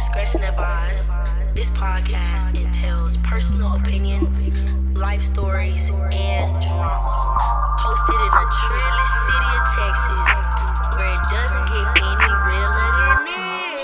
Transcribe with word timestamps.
discretion 0.00 0.42
advised. 0.44 1.10
This 1.52 1.70
podcast 1.72 2.56
entails 2.56 3.18
personal 3.18 3.74
opinions, 3.74 4.48
life 4.96 5.22
stories, 5.22 5.90
and 5.90 6.58
drama. 6.58 7.76
Hosted 7.78 8.16
in 8.16 8.32
the 8.32 8.46
trillest 8.48 9.14
city 9.28 9.50
of 9.60 9.64
Texas, 9.76 10.28
where 10.96 11.12
it 11.12 11.24
doesn't 11.28 11.66
get 11.68 11.86
any 12.00 12.32
realer 12.48 12.90
than 12.96 13.24
this. 13.26 13.79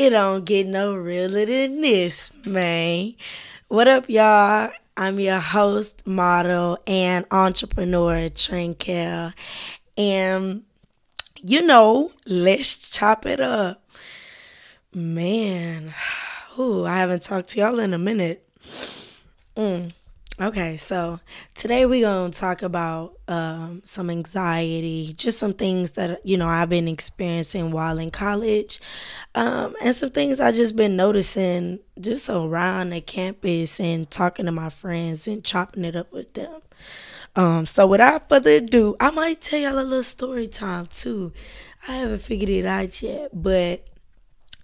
It 0.00 0.10
don't 0.10 0.46
get 0.46 0.66
no 0.66 0.94
realer 0.94 1.44
than 1.44 1.82
this, 1.82 2.30
man. 2.46 3.16
What 3.68 3.86
up, 3.86 4.08
y'all? 4.08 4.70
I'm 4.96 5.20
your 5.20 5.40
host, 5.40 6.06
model, 6.06 6.78
and 6.86 7.26
entrepreneur, 7.30 8.30
Trenkell. 8.30 9.34
And, 9.98 10.62
you 11.42 11.60
know, 11.60 12.12
let's 12.24 12.90
chop 12.90 13.26
it 13.26 13.40
up. 13.40 13.90
Man, 14.94 15.92
ooh, 16.58 16.86
I 16.86 16.96
haven't 16.96 17.20
talked 17.20 17.50
to 17.50 17.60
y'all 17.60 17.78
in 17.78 17.92
a 17.92 17.98
minute. 17.98 18.42
Mm. 19.54 19.92
Okay, 20.40 20.78
so 20.78 21.20
today 21.52 21.84
we're 21.84 22.06
going 22.06 22.30
to 22.30 22.38
talk 22.38 22.62
about 22.62 23.12
um, 23.28 23.82
some 23.84 24.08
anxiety, 24.08 25.12
just 25.14 25.38
some 25.38 25.52
things 25.52 25.92
that, 25.92 26.24
you 26.24 26.38
know, 26.38 26.48
I've 26.48 26.70
been 26.70 26.88
experiencing 26.88 27.72
while 27.72 27.98
in 27.98 28.10
college, 28.10 28.80
um, 29.34 29.76
and 29.82 29.94
some 29.94 30.08
things 30.08 30.40
I 30.40 30.52
just 30.52 30.76
been 30.76 30.96
noticing 30.96 31.80
just 32.00 32.30
around 32.30 32.88
the 32.88 33.02
campus 33.02 33.78
and 33.80 34.10
talking 34.10 34.46
to 34.46 34.52
my 34.52 34.70
friends 34.70 35.28
and 35.28 35.44
chopping 35.44 35.84
it 35.84 35.94
up 35.94 36.10
with 36.10 36.32
them. 36.32 36.62
Um, 37.36 37.66
so 37.66 37.86
without 37.86 38.30
further 38.30 38.52
ado, 38.52 38.96
I 38.98 39.10
might 39.10 39.42
tell 39.42 39.60
y'all 39.60 39.78
a 39.78 39.84
little 39.84 40.02
story 40.02 40.46
time 40.48 40.86
too. 40.86 41.34
I 41.86 41.96
haven't 41.96 42.22
figured 42.22 42.48
it 42.48 42.64
out 42.64 43.02
yet, 43.02 43.28
but 43.34 43.89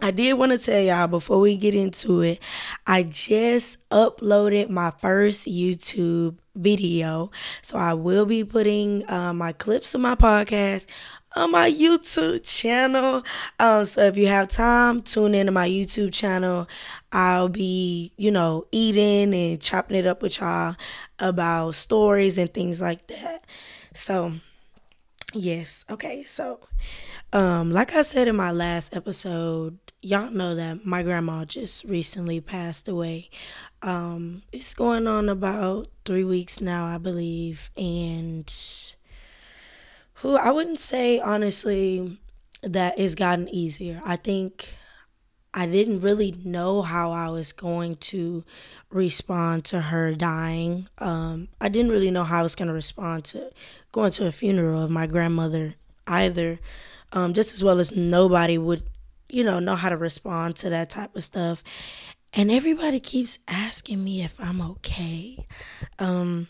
I 0.00 0.10
did 0.10 0.34
want 0.34 0.52
to 0.52 0.58
tell 0.58 0.80
y'all 0.80 1.06
before 1.06 1.40
we 1.40 1.56
get 1.56 1.74
into 1.74 2.20
it, 2.20 2.40
I 2.86 3.02
just 3.02 3.88
uploaded 3.88 4.68
my 4.68 4.90
first 4.90 5.46
YouTube 5.46 6.36
video. 6.54 7.30
So 7.62 7.78
I 7.78 7.94
will 7.94 8.26
be 8.26 8.44
putting 8.44 9.08
uh, 9.10 9.32
my 9.32 9.52
clips 9.52 9.94
of 9.94 10.02
my 10.02 10.14
podcast 10.14 10.86
on 11.34 11.50
my 11.50 11.70
YouTube 11.70 12.42
channel. 12.44 13.22
Um, 13.58 13.84
so 13.84 14.02
if 14.04 14.16
you 14.16 14.26
have 14.26 14.48
time, 14.48 15.02
tune 15.02 15.34
into 15.34 15.52
my 15.52 15.68
YouTube 15.68 16.12
channel. 16.12 16.68
I'll 17.12 17.48
be, 17.48 18.12
you 18.16 18.30
know, 18.30 18.66
eating 18.72 19.34
and 19.34 19.60
chopping 19.60 19.96
it 19.96 20.06
up 20.06 20.22
with 20.22 20.40
y'all 20.40 20.76
about 21.18 21.74
stories 21.74 22.36
and 22.38 22.52
things 22.52 22.80
like 22.80 23.06
that. 23.06 23.44
So, 23.94 24.32
yes. 25.32 25.84
Okay. 25.88 26.22
So, 26.22 26.60
um, 27.32 27.70
like 27.70 27.94
I 27.94 28.02
said 28.02 28.28
in 28.28 28.36
my 28.36 28.50
last 28.50 28.94
episode, 28.94 29.78
y'all 30.06 30.30
know 30.30 30.54
that 30.54 30.86
my 30.86 31.02
grandma 31.02 31.44
just 31.44 31.82
recently 31.82 32.40
passed 32.40 32.86
away. 32.86 33.28
Um, 33.82 34.42
it's 34.52 34.72
going 34.72 35.08
on 35.08 35.28
about 35.28 35.88
three 36.04 36.22
weeks 36.22 36.60
now, 36.60 36.86
I 36.86 36.96
believe, 36.96 37.70
and 37.76 38.48
who 40.14 40.36
I 40.36 40.52
wouldn't 40.52 40.78
say 40.78 41.18
honestly 41.18 42.18
that 42.62 42.96
it's 42.96 43.16
gotten 43.16 43.48
easier. 43.48 44.00
I 44.04 44.14
think 44.14 44.76
I 45.52 45.66
didn't 45.66 46.00
really 46.00 46.36
know 46.44 46.82
how 46.82 47.10
I 47.10 47.28
was 47.30 47.52
going 47.52 47.96
to 47.96 48.44
respond 48.90 49.64
to 49.66 49.80
her 49.80 50.14
dying. 50.14 50.88
Um, 50.98 51.48
I 51.60 51.68
didn't 51.68 51.90
really 51.90 52.12
know 52.12 52.22
how 52.22 52.38
I 52.38 52.42
was 52.42 52.54
going 52.54 52.68
to 52.68 52.74
respond 52.74 53.24
to 53.26 53.50
going 53.90 54.12
to 54.12 54.28
a 54.28 54.32
funeral 54.32 54.84
of 54.84 54.90
my 54.90 55.08
grandmother 55.08 55.74
either. 56.06 56.60
Um, 57.12 57.34
just 57.34 57.54
as 57.54 57.64
well 57.64 57.80
as 57.80 57.96
nobody 57.96 58.56
would, 58.56 58.84
you 59.28 59.44
know, 59.44 59.58
know 59.58 59.76
how 59.76 59.88
to 59.88 59.96
respond 59.96 60.56
to 60.56 60.70
that 60.70 60.90
type 60.90 61.14
of 61.16 61.22
stuff. 61.22 61.62
And 62.32 62.50
everybody 62.50 63.00
keeps 63.00 63.38
asking 63.48 64.04
me 64.04 64.22
if 64.22 64.38
I'm 64.40 64.60
okay. 64.60 65.46
Um, 65.98 66.48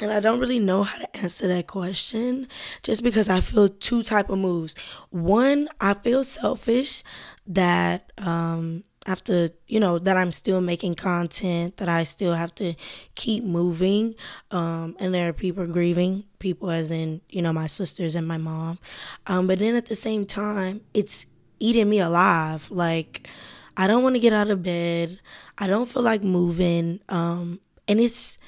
and 0.00 0.10
I 0.10 0.18
don't 0.18 0.40
really 0.40 0.58
know 0.58 0.82
how 0.82 0.98
to 0.98 1.16
answer 1.16 1.46
that 1.48 1.68
question 1.68 2.48
just 2.82 3.04
because 3.04 3.28
I 3.28 3.40
feel 3.40 3.68
two 3.68 4.02
type 4.02 4.30
of 4.30 4.38
moves. 4.38 4.74
One, 5.10 5.68
I 5.80 5.94
feel 5.94 6.24
selfish 6.24 7.04
that 7.46 8.12
um 8.18 8.84
after 9.06 9.50
you 9.66 9.80
know 9.80 9.98
that 9.98 10.16
I'm 10.16 10.32
still 10.32 10.60
making 10.60 10.94
content 10.94 11.76
that 11.78 11.88
I 11.88 12.04
still 12.04 12.34
have 12.34 12.54
to 12.56 12.74
keep 13.14 13.42
moving 13.44 14.14
um 14.50 14.96
and 15.00 15.12
there 15.12 15.28
are 15.28 15.32
people 15.32 15.66
grieving 15.66 16.24
people 16.38 16.70
as 16.70 16.92
in 16.92 17.20
you 17.28 17.42
know 17.42 17.52
my 17.52 17.66
sisters 17.66 18.14
and 18.14 18.28
my 18.28 18.36
mom 18.36 18.78
um 19.26 19.48
but 19.48 19.58
then 19.58 19.74
at 19.74 19.86
the 19.86 19.96
same 19.96 20.24
time 20.24 20.82
it's 20.94 21.26
eating 21.62 21.88
me 21.88 22.00
alive 22.00 22.70
like 22.70 23.28
I 23.76 23.86
don't 23.86 24.02
want 24.02 24.16
to 24.16 24.20
get 24.20 24.32
out 24.32 24.50
of 24.50 24.62
bed 24.62 25.20
I 25.58 25.66
don't 25.66 25.88
feel 25.88 26.02
like 26.02 26.22
moving 26.22 27.00
um 27.08 27.60
and 27.88 28.00
it's 28.00 28.38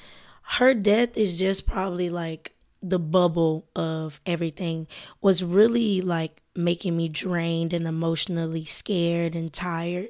her 0.57 0.73
death 0.73 1.17
is 1.17 1.37
just 1.37 1.65
probably 1.65 2.09
like 2.09 2.53
the 2.81 2.99
bubble 2.99 3.67
of 3.75 4.21
everything 4.25 4.87
was 5.19 5.43
really 5.43 6.01
like 6.01 6.41
making 6.55 6.95
me 6.95 7.09
drained 7.09 7.73
and 7.73 7.87
emotionally 7.87 8.63
scared 8.63 9.35
and 9.35 9.51
tired 9.51 10.09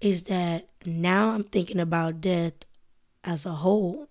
is 0.00 0.24
that 0.24 0.68
now 0.84 1.30
I'm 1.30 1.44
thinking 1.44 1.78
about 1.78 2.20
death 2.20 2.54
as 3.24 3.46
a 3.46 3.52
whole. 3.52 4.08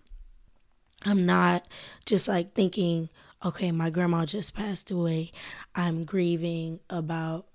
I'm 1.06 1.26
not 1.26 1.68
just 2.06 2.28
like 2.28 2.54
thinking, 2.54 3.10
okay, 3.44 3.72
my 3.72 3.90
grandma 3.90 4.26
just 4.26 4.56
passed 4.56 4.90
away. 4.90 5.32
I'm 5.76 6.04
grieving 6.04 6.80
about 6.90 7.46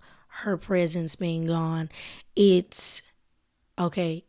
her 0.41 0.56
presence 0.56 1.16
being 1.16 1.44
gone. 1.44 1.91
It's 2.34 3.03
okay, 3.78 4.25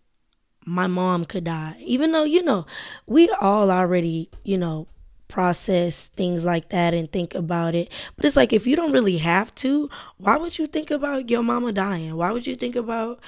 my 0.66 0.88
mom 0.88 1.26
could 1.26 1.46
die. 1.46 1.76
Even 1.80 2.12
though, 2.12 2.24
you 2.24 2.44
know, 2.44 2.66
we 3.06 3.30
all 3.30 3.72
already, 3.72 4.30
you 4.44 4.58
know, 4.58 4.88
process 5.28 6.08
things 6.08 6.46
like 6.46 6.70
that 6.70 6.94
and 6.94 7.12
think 7.12 7.34
about 7.34 7.74
it. 7.74 7.92
But 8.16 8.26
it's 8.26 8.36
like 8.36 8.54
if 8.54 8.68
you 8.68 8.76
don't 8.76 8.92
really 8.92 9.18
have 9.18 9.54
to, 9.56 9.90
why 10.18 10.38
would 10.38 10.60
you 10.60 10.68
think 10.68 10.92
about 10.92 11.30
your 11.30 11.42
mama 11.42 11.72
dying? 11.72 12.16
Why 12.16 12.32
would 12.32 12.46
you 12.46 12.56
think 12.56 12.76
about 12.76 13.20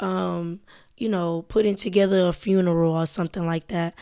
um, 0.00 0.60
you 0.96 1.08
know, 1.08 1.42
putting 1.48 1.74
together 1.74 2.28
a 2.28 2.32
funeral 2.32 2.94
or 2.94 3.06
something 3.06 3.46
like 3.46 3.68
that? 3.68 3.94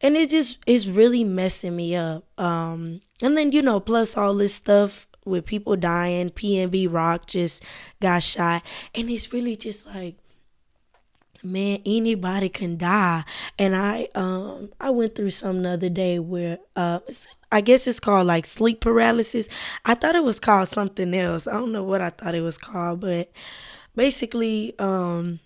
And 0.00 0.16
it 0.16 0.30
just 0.30 0.58
is 0.66 0.90
really 0.90 1.24
messing 1.24 1.76
me 1.76 1.94
up. 1.94 2.24
Um, 2.40 3.00
and 3.22 3.36
then, 3.36 3.52
you 3.52 3.62
know, 3.62 3.78
plus 3.78 4.16
all 4.16 4.34
this 4.34 4.54
stuff 4.54 5.06
with 5.24 5.46
people 5.46 5.76
dying, 5.76 6.30
PNB 6.30 6.92
Rock 6.92 7.26
just 7.26 7.64
got 8.00 8.22
shot. 8.22 8.64
And 8.94 9.10
it's 9.10 9.32
really 9.32 9.56
just 9.56 9.86
like 9.86 10.16
man 11.42 11.80
anybody 11.84 12.48
can 12.48 12.76
die. 12.76 13.24
And 13.58 13.74
i 13.74 14.08
um 14.14 14.70
i 14.80 14.90
went 14.90 15.14
through 15.14 15.30
something 15.30 15.62
the 15.62 15.70
other 15.70 15.88
day 15.88 16.18
where 16.18 16.58
uh 16.76 17.00
i 17.50 17.60
guess 17.60 17.86
it's 17.86 18.00
called 18.00 18.26
like 18.26 18.46
sleep 18.46 18.80
paralysis. 18.80 19.48
I 19.84 19.94
thought 19.94 20.14
it 20.14 20.24
was 20.24 20.38
called 20.38 20.68
something 20.68 21.12
else. 21.14 21.46
I 21.46 21.52
don't 21.52 21.72
know 21.72 21.84
what 21.84 22.00
i 22.00 22.10
thought 22.10 22.34
it 22.34 22.42
was 22.42 22.58
called 22.58 23.00
but 23.00 23.30
basically 23.96 24.74
um 24.78 25.40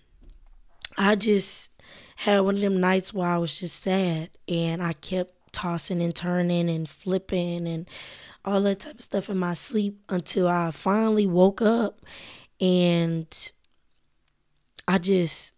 i 0.97 1.15
just 1.15 1.71
had 2.17 2.39
one 2.41 2.55
of 2.55 2.61
them 2.61 2.79
nights 2.79 3.13
where 3.13 3.27
i 3.29 3.37
was 3.37 3.59
just 3.59 3.81
sad 3.81 4.29
and 4.47 4.81
i 4.81 4.93
kept 4.93 5.33
tossing 5.51 6.01
and 6.01 6.15
turning 6.15 6.69
and 6.69 6.87
flipping 6.87 7.67
and 7.67 7.89
all 8.47 8.61
that 8.61 8.79
type 8.79 8.95
of 8.95 9.01
stuff 9.01 9.29
in 9.29 9.37
my 9.37 9.53
sleep 9.53 9.99
until 10.09 10.47
i 10.47 10.71
finally 10.71 11.27
woke 11.27 11.61
up 11.61 12.01
and 12.59 13.51
i 14.87 14.97
just 14.97 15.53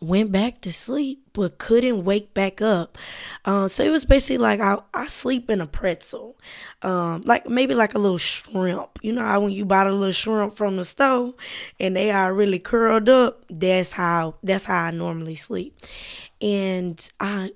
went 0.00 0.30
back 0.30 0.60
to 0.60 0.72
sleep 0.72 1.24
but 1.32 1.58
couldn't 1.58 2.04
wake 2.04 2.32
back 2.32 2.62
up. 2.62 2.96
Uh, 3.44 3.66
so 3.68 3.84
it 3.84 3.90
was 3.90 4.04
basically 4.04 4.38
like 4.38 4.60
I, 4.60 4.78
I 4.94 5.08
sleep 5.08 5.50
in 5.50 5.60
a 5.60 5.66
pretzel, 5.66 6.38
um, 6.82 7.22
like 7.26 7.48
maybe 7.48 7.74
like 7.74 7.94
a 7.94 7.98
little 7.98 8.18
shrimp. 8.18 8.98
You 9.02 9.12
know 9.12 9.22
how 9.22 9.40
when 9.40 9.52
you 9.52 9.64
buy 9.64 9.84
the 9.84 9.92
little 9.92 10.12
shrimp 10.12 10.54
from 10.54 10.76
the 10.76 10.84
store 10.84 11.34
and 11.80 11.96
they 11.96 12.10
are 12.10 12.32
really 12.32 12.60
curled 12.60 13.08
up. 13.08 13.44
That's 13.50 13.92
how 13.92 14.36
that's 14.42 14.64
how 14.64 14.84
I 14.84 14.90
normally 14.92 15.34
sleep, 15.34 15.76
and 16.40 17.10
I 17.18 17.52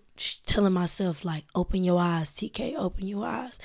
telling 0.47 0.73
myself 0.73 1.25
like 1.25 1.45
open 1.55 1.83
your 1.85 2.01
eyes 2.01 2.31
tk 2.31 2.75
open 2.77 3.07
your 3.07 3.27
eyes 3.27 3.59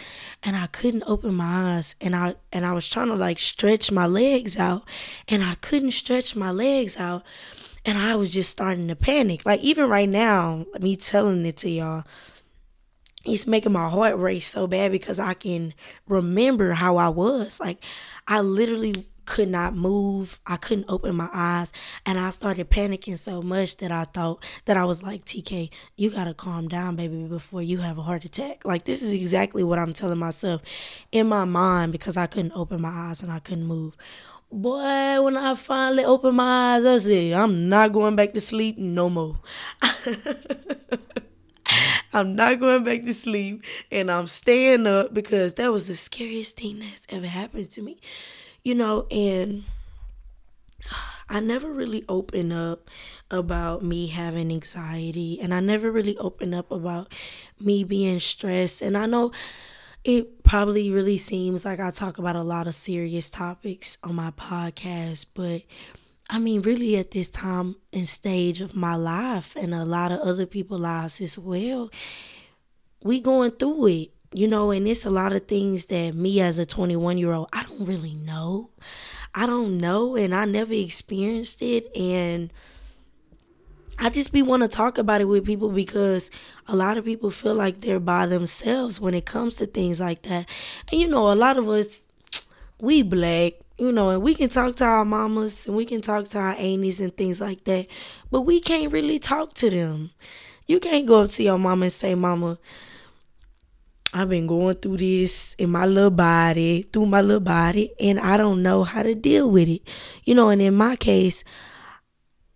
and 0.44 0.56
i 0.56 0.68
couldn't 0.68 1.04
open 1.08 1.34
my 1.34 1.76
eyes 1.76 1.96
and 2.02 2.16
i 2.16 2.36
and 2.52 2.66
i 2.66 2.74
was 2.74 2.88
trying 2.88 3.08
to 3.08 3.16
like 3.16 3.40
stretch 3.40 3.92
my 3.92 4.06
legs 4.06 4.58
out 4.58 4.84
and 5.28 5.44
i 5.44 5.56
couldn't 5.56 5.92
stretch 5.92 6.36
my 6.36 6.52
legs 6.52 6.98
out 6.98 7.24
And 7.86 7.98
I 7.98 8.16
was 8.16 8.32
just 8.34 8.50
starting 8.50 8.88
to 8.88 8.96
panic. 8.96 9.46
Like 9.46 9.60
even 9.60 9.90
right 9.90 10.08
now, 10.08 10.66
me 10.80 10.96
telling 10.96 11.46
it 11.46 11.58
to 11.58 11.70
y'all, 11.70 12.04
it's 13.26 13.48
making 13.48 13.72
my 13.72 13.90
heart 13.90 14.18
race 14.18 14.48
so 14.48 14.68
bad 14.68 14.92
because 14.92 15.20
I 15.20 15.34
can 15.34 15.74
remember 16.08 16.74
how 16.74 16.98
I 16.98 17.10
was. 17.10 17.60
Like 17.60 17.84
I 18.28 18.42
literally 18.42 19.08
could 19.26 19.50
not 19.50 19.76
move. 19.76 20.40
I 20.46 20.58
couldn't 20.58 20.86
open 20.90 21.16
my 21.16 21.30
eyes. 21.34 21.72
And 22.06 22.20
I 22.20 22.30
started 22.30 22.70
panicking 22.70 23.18
so 23.18 23.42
much 23.42 23.78
that 23.78 23.92
I 23.92 24.04
thought 24.04 24.44
that 24.66 24.78
I 24.78 24.86
was 24.86 25.04
like, 25.04 25.26
TK, 25.26 25.70
you 25.98 26.10
got 26.10 26.26
to 26.26 26.34
calm 26.34 26.68
down, 26.68 26.96
baby, 26.96 27.24
before 27.24 27.62
you 27.62 27.80
have 27.80 27.98
a 27.98 28.02
heart 28.02 28.26
attack. 28.26 28.66
Like, 28.66 28.86
this 28.86 29.02
is 29.02 29.14
exactly 29.14 29.64
what 29.64 29.80
I'm 29.80 29.94
telling 29.94 30.20
myself 30.20 30.62
in 31.12 31.28
my 31.28 31.46
mind 31.46 31.92
because 31.92 32.18
I 32.18 32.28
couldn't 32.28 32.54
open 32.56 32.82
my 32.82 32.90
eyes 33.10 33.22
and 33.22 33.32
I 33.32 33.40
couldn't 33.40 33.66
move. 33.66 33.96
Boy, 34.52 35.22
when 35.22 35.36
I 35.36 35.56
finally 35.56 36.06
opened 36.06 36.38
my 36.38 36.76
eyes, 36.76 36.86
I 36.86 36.98
said, 36.98 37.34
I'm 37.34 37.70
not 37.70 37.92
going 37.92 38.16
back 38.16 38.34
to 38.34 38.42
sleep 38.42 38.78
no 38.78 39.10
more. 39.10 39.40
I'm 42.14 42.36
not 42.36 42.60
going 42.60 42.84
back 42.84 43.02
to 43.02 43.14
sleep 43.14 43.64
and 43.92 44.12
I'm 44.12 44.28
staying 44.28 44.86
up 44.86 45.12
because 45.14 45.56
that 45.56 45.72
was 45.72 45.88
the 45.88 45.96
scariest 45.96 46.58
thing 46.58 46.78
that's 46.80 47.08
ever 47.10 47.26
happened 47.26 47.72
to 47.72 47.82
me. 47.82 47.98
You 48.64 48.76
know, 48.76 49.08
and 49.12 49.66
I 51.30 51.40
never 51.40 51.72
really 51.72 52.06
open 52.08 52.52
up 52.52 52.90
about 53.30 53.82
me 53.82 54.08
having 54.08 54.52
anxiety 54.52 55.40
and 55.42 55.54
I 55.54 55.60
never 55.60 55.92
really 55.92 56.18
open 56.18 56.54
up 56.54 56.72
about 56.72 57.14
me 57.60 57.84
being 57.84 58.20
stressed. 58.20 58.82
And 58.82 58.98
I 58.98 59.06
know 59.06 59.32
it 60.04 60.44
probably 60.44 60.92
really 60.92 61.18
seems 61.18 61.66
like 61.66 61.80
I 61.80 61.90
talk 61.90 62.18
about 62.18 62.36
a 62.36 62.42
lot 62.42 62.68
of 62.68 62.76
serious 62.76 63.30
topics 63.30 63.98
on 64.04 64.16
my 64.16 64.32
podcast, 64.32 65.28
but 65.34 65.64
I 66.30 66.40
mean, 66.40 66.62
really, 66.62 66.96
at 66.98 67.12
this 67.12 67.30
time 67.30 67.76
and 67.92 68.08
stage 68.08 68.62
of 68.62 68.76
my 68.76 68.96
life, 68.96 69.56
and 69.56 69.74
a 69.74 69.84
lot 69.84 70.12
of 70.12 70.20
other 70.20 70.46
people's 70.46 70.82
lives 70.82 71.20
as 71.22 71.38
well, 71.38 71.92
we 73.04 73.20
going 73.20 73.52
through 73.52 73.88
it, 73.88 74.13
you 74.34 74.48
know, 74.48 74.72
and 74.72 74.88
it's 74.88 75.06
a 75.06 75.10
lot 75.10 75.34
of 75.34 75.48
things 75.48 75.86
that 75.86 76.14
me 76.14 76.42
as 76.42 76.60
a 76.60 76.66
21 76.66 77.18
year 77.18 77.34
old, 77.34 77.50
I 77.54 77.64
don't 77.64 77.86
really 77.86 78.16
know. 78.16 78.70
I 79.36 79.46
don't 79.46 79.78
know, 79.80 80.16
and 80.16 80.34
I 80.36 80.46
never 80.46 80.74
experienced 80.74 81.62
it, 81.62 81.96
and 81.96 82.52
I 83.98 84.10
just 84.10 84.32
be 84.32 84.42
want 84.44 84.62
to 84.62 84.68
talk 84.68 84.98
about 84.98 85.22
it 85.22 85.26
with 85.26 85.46
people 85.46 85.70
because 85.70 86.30
a 86.68 86.76
lot 86.76 86.98
of 86.98 87.06
people 87.06 87.32
feel 87.32 87.56
like 87.56 87.82
they're 87.82 88.00
by 88.00 88.28
themselves 88.28 89.00
when 89.02 89.14
it 89.16 89.26
comes 89.26 89.56
to 89.58 89.66
things 89.66 90.00
like 90.00 90.22
that, 90.24 90.48
and 90.92 91.02
you 91.02 91.08
know, 91.08 91.32
a 91.32 91.36
lot 91.36 91.58
of 91.58 91.68
us, 91.68 92.08
we 92.80 93.02
black, 93.02 93.54
you 93.78 93.92
know, 93.92 94.12
and 94.12 94.22
we 94.22 94.36
can 94.36 94.50
talk 94.50 94.76
to 94.76 94.86
our 94.86 95.04
mamas 95.06 95.66
and 95.66 95.76
we 95.76 95.86
can 95.86 96.02
talk 96.02 96.26
to 96.26 96.38
our 96.38 96.54
aunties 96.54 97.00
and 97.00 97.16
things 97.18 97.42
like 97.42 97.64
that, 97.64 97.88
but 98.30 98.42
we 98.42 98.60
can't 98.60 98.92
really 98.92 99.18
talk 99.18 99.54
to 99.56 99.70
them. 99.70 100.12
You 100.68 100.80
can't 100.80 101.06
go 101.06 101.22
up 101.22 101.30
to 101.32 101.44
your 101.44 101.58
mama 101.58 101.86
and 101.86 101.94
say, 101.94 102.16
Mama, 102.16 102.58
I've 104.14 104.30
been 104.30 104.46
going 104.46 104.76
through 104.76 104.98
this 104.98 105.56
in 105.58 105.72
my 105.72 105.86
little 105.86 106.12
body, 106.12 106.84
through 106.84 107.08
my 107.08 107.22
little 107.22 107.40
body, 107.40 107.92
and 108.00 108.20
I 108.20 108.38
don't 108.38 108.62
know 108.62 108.84
how 108.84 109.02
to 109.02 109.16
deal 109.16 109.50
with 109.50 109.68
it. 109.68 109.82
You 110.24 110.36
know, 110.36 110.50
and 110.50 110.62
in 110.62 110.76
my 110.76 110.96
case, 110.96 111.44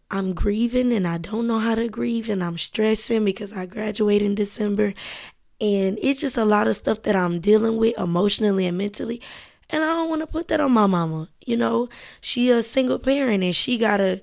I'm 0.10 0.34
grieving 0.34 0.94
and 0.94 1.08
I 1.08 1.18
don't 1.18 1.48
know 1.48 1.60
how 1.60 1.76
to 1.76 1.90
grieve 1.90 2.30
and 2.30 2.44
I'm 2.44 2.58
stressing 2.58 3.26
because 3.26 3.52
I 3.52 3.66
graduate 3.66 4.22
in 4.22 4.36
December 4.36 4.94
and 5.60 6.00
it's 6.02 6.22
just 6.22 6.38
a 6.38 6.46
lot 6.46 6.68
of 6.68 6.76
stuff 6.76 7.02
that 7.04 7.16
I'm 7.16 7.42
dealing 7.42 7.78
with 7.78 8.00
emotionally 8.00 8.68
and 8.68 8.78
mentally 8.78 9.22
and 9.70 9.84
I 9.84 9.88
don't 9.88 10.10
want 10.10 10.22
to 10.22 10.28
put 10.28 10.48
that 10.48 10.62
on 10.62 10.72
my 10.72 10.86
mama. 10.86 11.28
You 11.46 11.58
know, 11.58 11.90
she 12.22 12.50
a 12.52 12.62
single 12.62 13.00
parent 13.00 13.44
and 13.44 13.56
she 13.56 13.78
got 13.78 13.98
to 13.98 14.22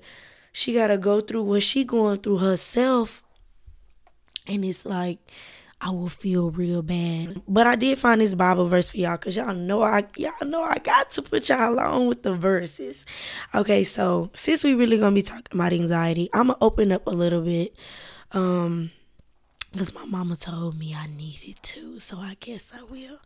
she 0.51 0.73
got 0.73 0.87
to 0.87 0.97
go 0.97 1.21
through 1.21 1.43
what 1.43 1.61
she 1.61 1.83
going 1.83 2.17
through 2.17 2.37
herself 2.37 3.21
and 4.47 4.65
it's 4.65 4.85
like 4.85 5.19
I 5.81 5.89
will 5.91 6.09
feel 6.09 6.51
real 6.51 6.81
bad. 6.81 7.41
But 7.47 7.67
I 7.67 7.75
did 7.75 7.99
find 7.99 8.21
this 8.21 8.33
Bible 8.33 8.67
verse 8.67 8.89
for 8.89 8.97
y'all 8.97 9.17
because 9.17 9.37
y'all 9.37 9.53
know 9.53 9.83
I 9.83 10.05
y'all 10.17 10.47
know 10.47 10.63
I 10.63 10.77
got 10.77 11.09
to 11.11 11.21
put 11.21 11.49
y'all 11.49 11.79
on 11.79 12.07
with 12.07 12.23
the 12.23 12.35
verses. 12.35 13.05
Okay, 13.53 13.83
so 13.83 14.31
since 14.33 14.63
we 14.63 14.73
really 14.73 14.97
gonna 14.97 15.15
be 15.15 15.21
talking 15.21 15.53
about 15.53 15.73
anxiety, 15.73 16.29
I'm 16.33 16.47
gonna 16.47 16.57
open 16.61 16.91
up 16.91 17.05
a 17.07 17.11
little 17.11 17.41
bit. 17.41 17.75
Um 18.31 18.91
because 19.75 19.93
my 19.93 20.05
mama 20.05 20.37
told 20.37 20.79
me 20.79 20.95
I 20.95 21.05
needed 21.07 21.57
to, 21.61 21.99
so 21.99 22.17
I 22.17 22.37
guess 22.39 22.71
I 22.73 22.83
will. 22.83 23.17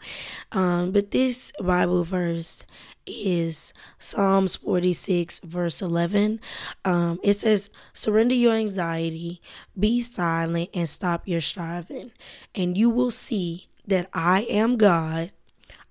Um, 0.52 0.92
but 0.92 1.12
this 1.12 1.52
Bible 1.62 2.04
verse 2.04 2.66
is 3.06 3.72
Psalms 4.00 4.56
46, 4.56 5.42
verse 5.42 5.80
11. 5.80 6.42
Um, 6.84 7.20
it 7.24 7.34
says, 7.34 7.70
Surrender 7.94 8.34
your 8.34 8.56
anxiety, 8.56 9.44
be 9.80 10.02
silent, 10.02 10.72
and 10.74 10.90
stop 10.90 11.28
your 11.28 11.40
striving, 11.40 12.12
and 12.56 12.76
you 12.76 12.90
will 12.90 13.12
see 13.12 13.68
that 13.86 14.10
I 14.12 14.48
am 14.50 14.78
God. 14.78 15.32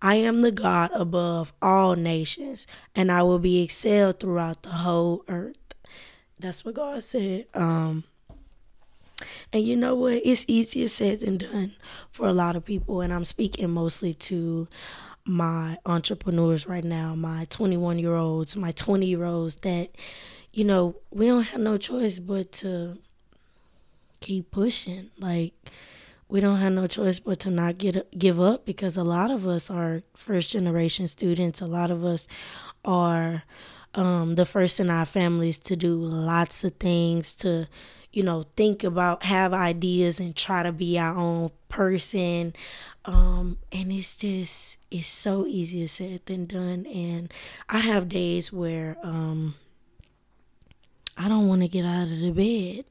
I 0.02 0.16
am 0.16 0.42
the 0.42 0.50
God 0.50 0.90
above 0.92 1.52
all 1.62 1.94
nations, 1.94 2.66
and 2.96 3.12
I 3.12 3.22
will 3.22 3.38
be 3.38 3.62
excelled 3.62 4.18
throughout 4.18 4.64
the 4.64 4.70
whole 4.70 5.24
earth. 5.28 5.54
That's 6.36 6.64
what 6.64 6.74
God 6.74 7.00
said. 7.04 7.46
Um, 7.54 8.02
and 9.52 9.64
you 9.64 9.76
know 9.76 9.94
what? 9.94 10.20
It's 10.24 10.44
easier 10.46 10.88
said 10.88 11.20
than 11.20 11.38
done 11.38 11.72
for 12.10 12.28
a 12.28 12.32
lot 12.32 12.56
of 12.56 12.64
people. 12.64 13.00
And 13.00 13.12
I'm 13.12 13.24
speaking 13.24 13.70
mostly 13.70 14.12
to 14.14 14.68
my 15.24 15.78
entrepreneurs 15.86 16.66
right 16.66 16.84
now, 16.84 17.14
my 17.14 17.46
21 17.46 17.98
year 17.98 18.14
olds, 18.14 18.56
my 18.56 18.72
20 18.72 19.06
year 19.06 19.24
olds 19.24 19.56
that, 19.56 19.90
you 20.52 20.64
know, 20.64 20.96
we 21.10 21.26
don't 21.26 21.44
have 21.44 21.60
no 21.60 21.76
choice 21.76 22.18
but 22.18 22.52
to 22.52 22.98
keep 24.20 24.50
pushing. 24.50 25.10
Like, 25.18 25.54
we 26.28 26.40
don't 26.40 26.58
have 26.58 26.72
no 26.72 26.86
choice 26.86 27.20
but 27.20 27.40
to 27.40 27.50
not 27.50 27.78
get 27.78 28.10
give 28.18 28.38
up 28.38 28.66
because 28.66 28.96
a 28.96 29.04
lot 29.04 29.30
of 29.30 29.46
us 29.46 29.70
are 29.70 30.02
first 30.14 30.50
generation 30.50 31.08
students. 31.08 31.62
A 31.62 31.66
lot 31.66 31.90
of 31.90 32.04
us 32.04 32.28
are 32.84 33.44
um, 33.94 34.34
the 34.34 34.44
first 34.44 34.78
in 34.78 34.90
our 34.90 35.06
families 35.06 35.58
to 35.60 35.76
do 35.76 35.94
lots 35.96 36.64
of 36.64 36.74
things 36.74 37.34
to 37.36 37.66
you 38.12 38.22
know, 38.22 38.42
think 38.56 38.84
about, 38.84 39.24
have 39.24 39.52
ideas, 39.52 40.18
and 40.20 40.34
try 40.34 40.62
to 40.62 40.72
be 40.72 40.98
our 40.98 41.16
own 41.16 41.50
person. 41.68 42.54
Um, 43.04 43.58
and 43.72 43.92
it's 43.92 44.16
just, 44.16 44.78
it's 44.90 45.06
so 45.06 45.46
easier 45.46 45.86
said 45.86 46.26
than 46.26 46.46
done. 46.46 46.86
And 46.86 47.32
I 47.68 47.78
have 47.78 48.08
days 48.08 48.52
where 48.52 48.96
um, 49.02 49.54
I 51.16 51.28
don't 51.28 51.48
want 51.48 51.62
to 51.62 51.68
get 51.68 51.84
out 51.84 52.08
of 52.08 52.18
the 52.18 52.32
bed. 52.32 52.84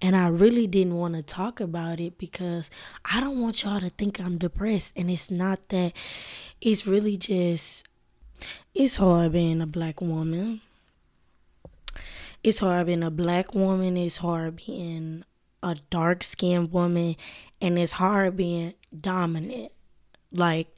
And 0.00 0.14
I 0.14 0.28
really 0.28 0.68
didn't 0.68 0.96
want 0.96 1.14
to 1.14 1.22
talk 1.22 1.58
about 1.58 1.98
it 1.98 2.18
because 2.18 2.70
I 3.04 3.18
don't 3.18 3.40
want 3.40 3.64
y'all 3.64 3.80
to 3.80 3.88
think 3.88 4.20
I'm 4.20 4.38
depressed. 4.38 4.96
And 4.96 5.10
it's 5.10 5.30
not 5.30 5.68
that, 5.70 5.92
it's 6.60 6.86
really 6.86 7.16
just, 7.16 7.88
it's 8.74 8.96
hard 8.96 9.32
being 9.32 9.60
a 9.60 9.66
black 9.66 10.00
woman 10.00 10.60
it's 12.46 12.60
hard 12.60 12.86
being 12.86 13.02
a 13.02 13.10
black 13.10 13.54
woman, 13.54 13.96
it's 13.96 14.18
hard 14.18 14.56
being 14.64 15.24
a 15.62 15.76
dark 15.90 16.22
skinned 16.22 16.72
woman, 16.72 17.16
and 17.60 17.78
it's 17.78 17.92
hard 17.92 18.36
being 18.36 18.74
dominant. 18.94 19.72
Like, 20.32 20.68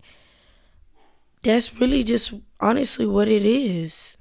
that's 1.43 1.75
really 1.81 2.03
just 2.03 2.35
honestly 2.61 3.07
what 3.07 3.29
it 3.29 3.45
is. 3.45 4.17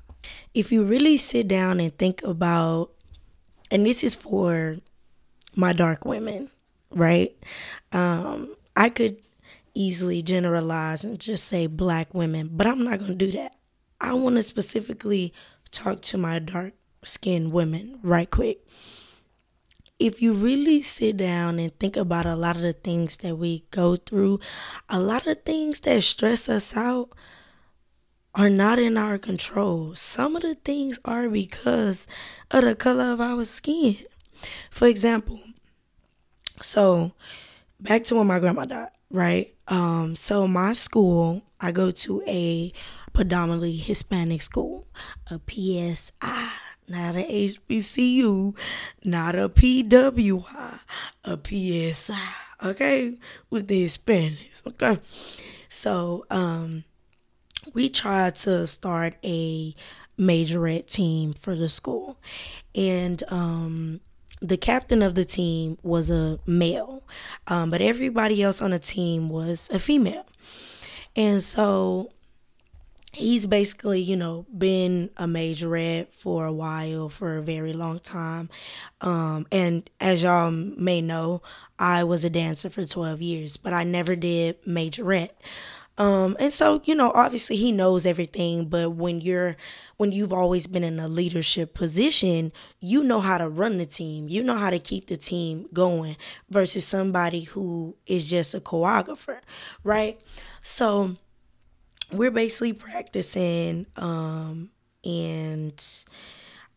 If 0.54 0.72
you 0.72 0.84
really 0.84 1.18
sit 1.18 1.48
down 1.48 1.80
and 1.80 1.96
think 1.98 2.24
about, 2.24 2.92
and 3.72 3.86
this 3.86 4.04
is 4.04 4.16
for 4.16 4.78
my 5.56 5.74
dark 5.74 6.06
women, 6.06 6.50
right? 6.92 7.36
Um, 7.92 8.56
I 8.76 8.90
could 8.90 9.22
easily 9.74 10.22
generalize 10.22 11.04
and 11.04 11.20
just 11.20 11.46
say 11.46 11.68
black 11.68 12.14
women, 12.14 12.50
but 12.52 12.68
I'm 12.68 12.84
not 12.84 13.00
going 13.00 13.18
to 13.18 13.26
do 13.26 13.32
that. 13.34 13.56
I 14.00 14.14
want 14.14 14.36
to 14.36 14.44
specifically 14.44 15.34
talk 15.72 16.02
to 16.02 16.18
my 16.18 16.40
dark 16.40 16.74
skinned 17.04 17.52
women 17.52 18.00
right 18.04 18.30
quick. 18.30 18.66
If 20.00 20.22
you 20.22 20.34
really 20.34 20.82
sit 20.82 21.18
down 21.18 21.58
and 21.58 21.78
think 21.80 21.98
about 21.98 22.28
a 22.28 22.36
lot 22.36 22.56
of 22.56 22.62
the 22.62 22.74
things 22.74 23.18
that 23.18 23.38
we 23.38 23.66
go 23.72 23.96
through, 23.96 24.40
a 24.90 25.00
lot 25.00 25.26
of 25.26 25.44
things 25.44 25.80
that 25.82 26.04
stress 26.04 26.48
us 26.50 26.78
out 26.78 27.10
are 28.36 28.50
not 28.50 28.78
in 28.78 28.96
our 28.98 29.18
control. 29.18 29.96
Some 29.96 30.36
of 30.36 30.44
the 30.44 30.54
things 30.54 31.00
are 31.04 31.28
because 31.28 32.08
of 32.52 32.64
the 32.64 32.76
color 32.76 33.06
of 33.06 33.20
our 33.20 33.44
skin. 33.46 33.96
For 34.70 34.88
example, 34.88 35.40
so 36.62 37.14
back 37.80 38.04
to 38.06 38.16
when 38.16 38.28
my 38.28 38.38
grandma 38.38 38.66
died, 38.66 38.90
right? 39.10 39.56
Um, 39.68 40.16
so 40.16 40.48
my 40.48 40.74
school, 40.74 41.42
I 41.60 41.72
go 41.72 41.90
to 41.90 42.22
a 42.28 42.72
predominantly 43.14 43.76
Hispanic 43.76 44.44
school, 44.44 44.86
a 45.32 45.40
PSI 45.50 46.67
not 46.88 47.16
a 47.16 47.50
HBCU, 47.50 48.58
not 49.04 49.36
a 49.36 49.50
PWI, 49.50 50.80
a 51.24 51.40
PSI, 51.94 52.34
okay, 52.64 53.18
with 53.50 53.68
the 53.68 53.86
Hispanics, 53.86 54.66
okay. 54.66 55.00
So, 55.70 56.26
um, 56.30 56.84
we 57.74 57.90
tried 57.90 58.36
to 58.36 58.66
start 58.68 59.16
a 59.24 59.76
majorette 60.20 60.90
team 60.90 61.34
for 61.34 61.56
the 61.56 61.70
school. 61.70 62.18
And 62.76 63.24
um, 63.30 64.02
the 64.42 64.58
captain 64.58 65.02
of 65.02 65.16
the 65.16 65.26
team 65.26 65.78
was 65.84 66.10
a 66.10 66.40
male, 66.46 67.04
um, 67.48 67.70
but 67.70 67.82
everybody 67.82 68.42
else 68.42 68.62
on 68.62 68.72
the 68.72 68.80
team 68.80 69.30
was 69.30 69.70
a 69.72 69.80
female. 69.80 70.26
And 71.16 71.42
so 71.42 72.12
he's 73.18 73.46
basically, 73.46 74.00
you 74.00 74.16
know, 74.16 74.46
been 74.56 75.10
a 75.18 75.26
majorette 75.26 76.14
for 76.14 76.46
a 76.46 76.54
while, 76.54 77.10
for 77.10 77.38
a 77.38 77.42
very 77.42 77.74
long 77.74 78.00
time. 78.00 78.50
Um, 79.02 79.48
and 79.52 79.90
as 80.00 80.24
y'all 80.24 80.52
may 80.52 81.02
know, 81.02 81.42
I 81.80 82.04
was 82.04 82.24
a 82.24 82.30
dancer 82.30 82.70
for 82.70 82.84
12 82.84 83.22
years, 83.22 83.58
but 83.58 83.74
I 83.74 83.84
never 83.84 84.16
did 84.16 84.64
majorette. 84.66 85.32
Um, 85.98 86.38
and 86.40 86.54
so, 86.54 86.80
you 86.86 86.94
know, 86.94 87.12
obviously 87.16 87.56
he 87.56 87.72
knows 87.72 88.06
everything, 88.06 88.66
but 88.66 88.92
when 88.92 89.20
you're 89.20 89.58
when 89.98 90.12
you've 90.12 90.32
always 90.32 90.68
been 90.68 90.84
in 90.84 91.00
a 91.00 91.08
leadership 91.08 91.74
position, 91.74 92.52
you 92.80 93.04
know 93.04 93.20
how 93.20 93.40
to 93.40 93.50
run 93.50 93.80
the 93.80 93.86
team. 93.88 94.28
You 94.28 94.44
know 94.44 94.58
how 94.58 94.70
to 94.70 94.78
keep 94.78 95.08
the 95.08 95.18
team 95.18 95.68
going 95.74 96.16
versus 96.52 96.86
somebody 96.86 97.42
who 97.42 97.96
is 98.06 98.30
just 98.30 98.54
a 98.54 98.60
choreographer, 98.60 99.40
right? 99.84 100.22
So 100.62 101.16
we're 102.12 102.32
basically 102.32 102.74
practicing 102.74 103.86
um 103.98 104.70
and 105.04 105.84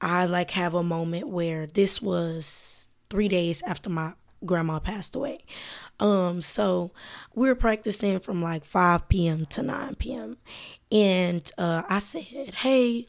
I 0.01 0.27
like 0.27 0.53
have 0.53 0.75
a 0.75 0.83
moment 0.83 1.29
where 1.29 1.67
this 1.67 2.01
was 2.01 2.89
3 3.11 3.29
days 3.29 3.63
after 3.63 3.91
my 3.91 4.15
grandma 4.45 4.79
passed 4.79 5.15
away. 5.15 5.45
Um, 5.99 6.43
so 6.43 6.93
we 7.35 7.49
were 7.49 7.55
practicing 7.55 8.19
from 8.19 8.43
like 8.43 8.65
5 8.65 9.09
p.m. 9.09 9.45
to 9.47 9.63
9 9.63 9.97
p.m. 9.97 10.39
And 10.91 11.51
uh, 11.59 11.83
I 11.89 11.99
said, 11.99 12.55
hey, 12.55 13.07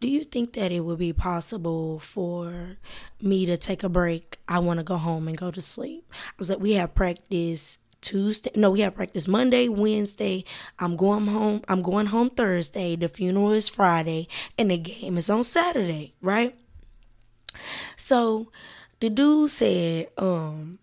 do 0.00 0.08
you 0.08 0.24
think 0.24 0.52
that 0.52 0.70
it 0.70 0.80
would 0.80 0.98
be 0.98 1.12
possible 1.12 1.98
for 1.98 2.76
me 3.22 3.46
to 3.46 3.56
take 3.56 3.82
a 3.82 3.88
break? 3.88 4.38
I 4.46 4.58
want 4.58 4.78
to 4.78 4.84
go 4.84 4.96
home 4.96 5.28
and 5.28 5.36
go 5.36 5.50
to 5.50 5.62
sleep. 5.62 6.12
I 6.12 6.32
was 6.38 6.50
like, 6.50 6.60
we 6.60 6.72
have 6.72 6.94
practice 6.94 7.78
Tuesday. 8.04 8.50
No, 8.54 8.70
we 8.70 8.80
have 8.80 8.94
practice 8.94 9.26
Monday, 9.26 9.68
Wednesday. 9.68 10.44
I'm 10.78 10.96
going 10.96 11.26
home. 11.26 11.62
I'm 11.66 11.82
going 11.82 12.06
home 12.06 12.30
Thursday. 12.30 12.94
The 12.94 13.08
funeral 13.08 13.50
is 13.50 13.68
Friday, 13.68 14.28
and 14.56 14.70
the 14.70 14.78
game 14.78 15.16
is 15.16 15.30
on 15.30 15.42
Saturday, 15.42 16.14
right? 16.20 16.54
So 17.96 18.52
the 19.00 19.10
dude 19.10 19.50
said, 19.50 20.08
um, 20.18 20.78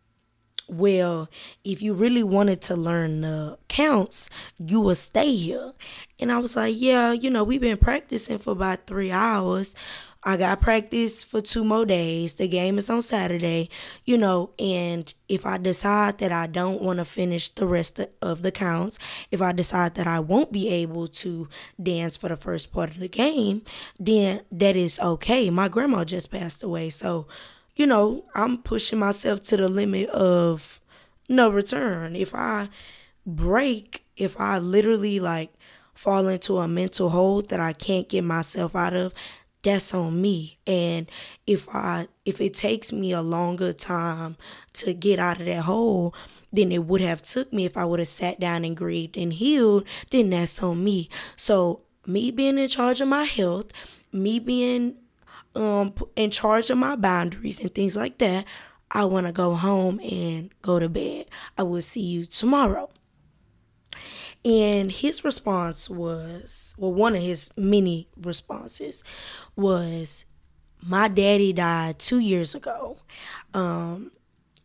well, 0.67 1.29
if 1.63 1.81
you 1.81 1.93
really 1.93 2.23
wanted 2.23 2.61
to 2.63 2.75
learn 2.75 3.21
the 3.21 3.57
counts, 3.67 4.29
you 4.57 4.79
would 4.81 4.97
stay 4.97 5.35
here. 5.35 5.73
And 6.19 6.31
I 6.31 6.37
was 6.39 6.55
like, 6.55 6.75
yeah, 6.77 7.11
you 7.11 7.29
know, 7.29 7.43
we've 7.43 7.61
been 7.61 7.77
practicing 7.77 8.39
for 8.39 8.51
about 8.51 8.87
three 8.87 9.11
hours. 9.11 9.75
I 10.23 10.37
got 10.37 10.61
practice 10.61 11.23
for 11.23 11.41
two 11.41 11.63
more 11.63 11.85
days. 11.85 12.35
The 12.35 12.47
game 12.47 12.77
is 12.77 12.91
on 12.91 13.01
Saturday, 13.01 13.69
you 14.05 14.17
know, 14.17 14.51
and 14.59 15.11
if 15.27 15.47
I 15.47 15.57
decide 15.57 16.19
that 16.19 16.31
I 16.31 16.45
don't 16.45 16.81
want 16.81 16.99
to 16.99 17.05
finish 17.05 17.49
the 17.49 17.65
rest 17.65 17.99
of 18.21 18.43
the 18.43 18.51
counts, 18.51 18.99
if 19.31 19.41
I 19.41 19.51
decide 19.51 19.95
that 19.95 20.05
I 20.05 20.19
won't 20.19 20.51
be 20.51 20.69
able 20.69 21.07
to 21.07 21.49
dance 21.81 22.17
for 22.17 22.29
the 22.29 22.35
first 22.35 22.71
part 22.71 22.91
of 22.91 22.99
the 22.99 23.07
game, 23.07 23.63
then 23.99 24.41
that 24.51 24.75
is 24.75 24.99
okay. 24.99 25.49
My 25.49 25.67
grandma 25.67 26.03
just 26.03 26.29
passed 26.29 26.61
away, 26.61 26.91
so 26.91 27.27
you 27.75 27.87
know, 27.87 28.25
I'm 28.35 28.57
pushing 28.57 28.99
myself 28.99 29.41
to 29.43 29.57
the 29.57 29.69
limit 29.69 30.09
of 30.09 30.79
no 31.27 31.49
return. 31.49 32.15
If 32.15 32.35
I 32.35 32.69
break, 33.25 34.05
if 34.17 34.39
I 34.39 34.59
literally 34.59 35.19
like 35.19 35.51
fall 35.93 36.27
into 36.27 36.57
a 36.57 36.67
mental 36.67 37.09
hole 37.09 37.41
that 37.43 37.59
I 37.59 37.73
can't 37.73 38.09
get 38.09 38.23
myself 38.23 38.75
out 38.75 38.93
of, 38.93 39.13
that's 39.63 39.93
on 39.93 40.21
me. 40.21 40.57
And 40.65 41.09
if 41.47 41.67
I 41.69 42.07
if 42.25 42.41
it 42.41 42.53
takes 42.53 42.91
me 42.93 43.11
a 43.11 43.21
longer 43.21 43.73
time 43.73 44.37
to 44.73 44.93
get 44.93 45.19
out 45.19 45.39
of 45.39 45.45
that 45.45 45.63
hole 45.63 46.13
than 46.53 46.71
it 46.71 46.85
would 46.85 47.01
have 47.01 47.21
took 47.21 47.51
me 47.53 47.65
if 47.65 47.77
I 47.77 47.85
would 47.85 47.99
have 47.99 48.07
sat 48.07 48.39
down 48.39 48.65
and 48.65 48.75
grieved 48.75 49.17
and 49.17 49.33
healed, 49.33 49.87
then 50.09 50.29
that's 50.29 50.61
on 50.61 50.83
me. 50.83 51.09
So 51.35 51.81
me 52.05 52.31
being 52.31 52.57
in 52.57 52.67
charge 52.67 53.01
of 53.01 53.07
my 53.07 53.23
health, 53.23 53.71
me 54.11 54.39
being 54.39 54.97
um 55.55 55.93
in 56.15 56.31
charge 56.31 56.69
of 56.69 56.77
my 56.77 56.95
boundaries 56.95 57.59
and 57.59 57.73
things 57.73 57.95
like 57.95 58.17
that, 58.19 58.45
I 58.89 59.05
want 59.05 59.27
to 59.27 59.33
go 59.33 59.53
home 59.55 59.99
and 59.99 60.51
go 60.61 60.79
to 60.79 60.89
bed. 60.89 61.25
I 61.57 61.63
will 61.63 61.81
see 61.81 62.01
you 62.01 62.25
tomorrow. 62.25 62.90
And 64.43 64.91
his 64.91 65.23
response 65.23 65.89
was, 65.89 66.75
well, 66.77 66.93
one 66.93 67.15
of 67.15 67.21
his 67.21 67.51
many 67.55 68.07
responses 68.17 69.03
was, 69.55 70.25
my 70.81 71.07
daddy 71.07 71.53
died 71.53 71.99
two 71.99 72.19
years 72.19 72.55
ago. 72.55 72.97
Um, 73.53 74.11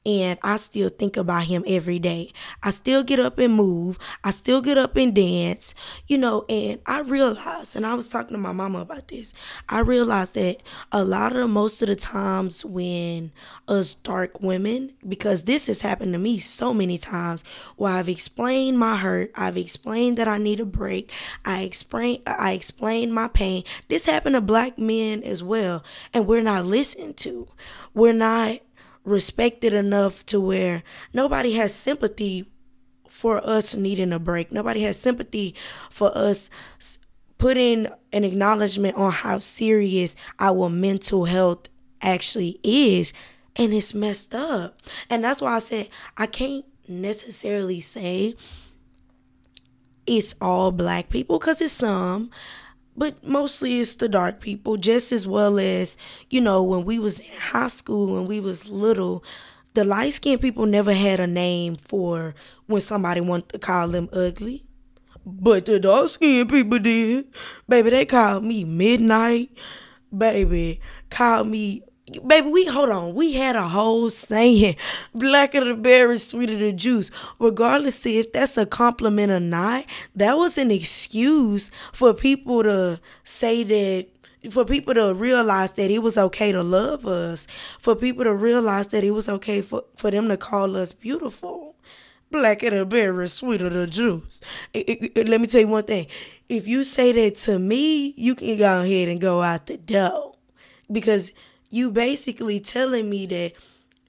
and 0.07 0.39
I 0.43 0.57
still 0.57 0.89
think 0.89 1.17
about 1.17 1.45
him 1.45 1.65
every 1.67 1.99
day. 1.99 2.33
I 2.63 2.71
still 2.71 3.03
get 3.03 3.19
up 3.19 3.39
and 3.39 3.53
move. 3.53 3.99
I 4.23 4.31
still 4.31 4.63
get 4.63 4.79
up 4.79 4.97
and 4.97 5.13
dance, 5.13 5.75
you 6.07 6.17
know, 6.17 6.45
and 6.49 6.81
I 6.87 7.01
realized, 7.01 7.75
and 7.75 7.85
I 7.85 7.95
was 7.95 8.09
talking 8.09 8.33
to 8.33 8.39
my 8.39 8.53
mama 8.53 8.81
about 8.81 9.09
this, 9.09 9.35
I 9.69 9.81
realized 9.81 10.35
that 10.35 10.63
a 10.93 11.03
lot 11.03 11.35
of 11.35 11.51
most 11.51 11.83
of 11.83 11.89
the 11.89 11.97
times 11.97 12.65
when 12.65 13.33
us 13.67 13.95
dark 13.95 14.41
women, 14.41 14.95
because 15.07 15.43
this 15.43 15.67
has 15.67 15.81
happened 15.81 16.13
to 16.13 16.19
me 16.21 16.39
so 16.39 16.73
many 16.73 16.99
times 16.99 17.43
where 17.75 17.95
I've 17.95 18.09
explained 18.09 18.79
my 18.79 18.97
hurt, 18.97 19.33
I've 19.35 19.57
explained 19.57 20.19
that 20.19 20.29
I 20.29 20.39
need 20.39 20.61
a 20.61 20.65
break, 20.65 21.11
I 21.45 21.63
explain 21.63 22.23
I 22.27 22.53
explained 22.53 23.13
my 23.13 23.27
pain. 23.27 23.65
This 23.89 24.07
happened 24.07 24.37
to 24.37 24.41
black 24.41 24.79
men 24.79 25.25
as 25.25 25.43
well, 25.43 25.83
and 26.15 26.29
we're 26.29 26.43
not 26.43 26.65
listened 26.65 27.17
to. 27.19 27.49
We're 27.93 28.13
not 28.13 28.61
respected 29.07 29.73
enough 29.73 30.27
to 30.27 30.41
where 30.41 30.83
nobody 31.15 31.53
has 31.53 31.75
sympathy 31.75 32.51
for 33.09 33.41
us 33.47 33.75
needing 33.75 34.13
a 34.13 34.19
break. 34.19 34.53
Nobody 34.53 34.83
has 34.83 34.99
sympathy 34.99 35.55
for 35.91 36.11
us 36.15 36.51
putting 37.39 37.87
an 38.13 38.25
acknowledgement 38.25 38.97
on 38.97 39.13
how 39.13 39.39
serious 39.39 40.17
our 40.39 40.69
mental 40.69 41.25
health 41.25 41.69
actually 42.03 42.61
is. 42.63 43.15
And 43.55 43.73
it's 43.73 43.95
messed 43.95 44.35
up. 44.35 44.83
And 45.09 45.25
that's 45.25 45.41
why 45.41 45.55
I 45.55 45.61
said 45.61 45.89
I 46.17 46.27
can't 46.27 46.67
necessarily 46.89 47.81
say 47.81 48.35
it's 50.07 50.35
all 50.41 50.73
black 50.73 51.09
people 51.09 51.39
because 51.39 51.61
it's 51.61 51.73
some 51.73 52.31
but 52.97 53.23
mostly 53.25 53.81
it's 53.81 53.95
the 53.97 54.09
dark 54.09 54.41
people 54.41 54.77
just 54.77 55.13
as 55.13 55.27
well 55.27 55.59
as 55.59 55.97
you 56.31 56.41
know 56.41 56.63
when 56.63 56.85
we 56.85 56.99
was 56.99 57.19
in 57.19 57.41
high 57.41 57.67
school 57.67 58.15
when 58.15 58.27
we 58.27 58.41
was 58.41 58.69
little 58.69 59.23
the 59.77 59.85
light 59.85 60.15
skinned 60.15 60.41
people 60.41 60.65
never 60.65 60.95
had 60.95 61.21
a 61.21 61.27
name 61.27 61.77
for 61.77 62.35
when 62.65 62.81
somebody 62.81 63.21
wanted 63.21 63.51
to 63.51 63.59
call 63.59 63.89
them 63.89 64.09
ugly. 64.11 64.63
But 65.27 65.67
the 65.67 65.79
dark 65.79 66.09
skinned 66.09 66.49
people 66.49 66.79
did. 66.79 67.27
Baby 67.69 67.91
they 67.91 68.07
called 68.07 68.43
me 68.43 68.65
midnight. 68.65 69.51
Baby 70.17 70.81
called 71.11 71.49
me 71.49 71.83
Baby, 72.25 72.51
we 72.51 72.67
hold 72.67 72.91
on. 72.91 73.15
We 73.15 73.33
had 73.33 73.57
a 73.57 73.67
whole 73.67 74.11
saying, 74.11 74.77
blacker 75.15 75.65
the 75.65 75.75
berry, 75.75 76.19
sweeter 76.19 76.57
the 76.57 76.73
juice. 76.73 77.11
Regardless 77.41 78.07
if 78.07 78.33
that's 78.33 78.57
a 78.57 78.65
compliment 78.65 79.33
or 79.33 79.41
not, 79.41 79.87
that 80.15 80.39
was 80.39 80.57
an 80.57 80.71
excuse 80.71 81.71
for 81.93 82.15
people 82.15 82.63
to 82.63 83.01
say 83.25 83.65
that 83.65 84.07
for 84.53 84.65
people 84.65 84.95
to 84.95 85.13
realize 85.15 85.73
that 85.73 85.91
it 85.91 85.99
was 86.01 86.17
okay 86.17 86.53
to 86.53 86.63
love 86.63 87.07
us, 87.07 87.49
for 87.81 87.97
people 87.97 88.23
to 88.23 88.35
realize 88.35 88.89
that 88.89 89.03
it 89.03 89.11
was 89.11 89.29
okay 89.29 89.61
for, 89.61 89.83
for 89.97 90.13
them 90.13 90.29
to 90.29 90.37
call 90.37 90.77
us 90.77 90.93
beautiful. 90.93 91.75
Blacker 92.31 92.71
the 92.71 92.87
berry, 92.87 93.29
sweeter 93.29 93.69
the 93.69 93.87
juice. 93.87 94.41
It, 94.73 94.89
it, 94.89 95.19
it, 95.19 95.29
let 95.29 95.41
me 95.41 95.47
tell 95.49 95.61
you 95.61 95.69
one 95.69 95.85
thing. 95.85 96.07
If 96.49 96.69
you 96.69 96.85
say 96.85 97.11
that 97.13 97.35
to 97.37 97.59
me, 97.59 98.15
you 98.17 98.37
can 98.37 98.57
go 98.59 98.83
ahead 98.83 99.09
and 99.09 99.21
go 99.21 99.43
out 99.43 99.67
the 99.67 99.77
door. 99.77 100.35
Because 100.91 101.33
you 101.77 101.91
basically 101.91 102.59
telling 102.59 103.09
me 103.09 103.27
that 103.27 103.53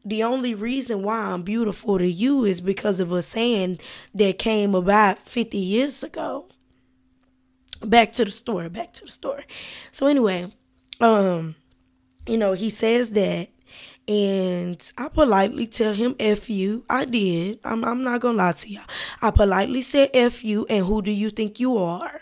the 0.05 0.23
only 0.23 0.55
reason 0.55 1.03
why 1.03 1.17
I'm 1.19 1.41
beautiful 1.41 1.97
to 1.97 2.07
you 2.07 2.45
is 2.45 2.61
because 2.61 2.99
of 2.99 3.11
a 3.11 3.21
saying 3.21 3.79
that 4.15 4.39
came 4.39 4.73
about 4.73 5.19
50 5.19 5.57
years 5.57 6.01
ago. 6.01 6.47
Back 7.83 8.13
to 8.13 8.25
the 8.25 8.31
story, 8.31 8.69
back 8.69 8.93
to 8.93 9.05
the 9.05 9.11
story. 9.11 9.43
So 9.91 10.07
anyway, 10.07 10.49
um, 11.01 11.55
you 12.25 12.37
know, 12.37 12.53
he 12.53 12.69
says 12.69 13.11
that 13.11 13.49
and 14.07 14.91
I 14.97 15.09
politely 15.09 15.67
tell 15.67 15.93
him 15.93 16.15
F 16.19 16.49
you. 16.49 16.85
I 16.89 17.03
did. 17.05 17.59
I'm 17.65 17.83
I'm 17.83 18.03
not 18.03 18.21
gonna 18.21 18.37
lie 18.37 18.53
to 18.53 18.69
y'all. 18.69 18.85
I 19.21 19.31
politely 19.31 19.81
said 19.81 20.11
F 20.13 20.43
you 20.43 20.65
and 20.69 20.85
who 20.85 21.01
do 21.01 21.11
you 21.11 21.29
think 21.29 21.59
you 21.59 21.77
are? 21.77 22.21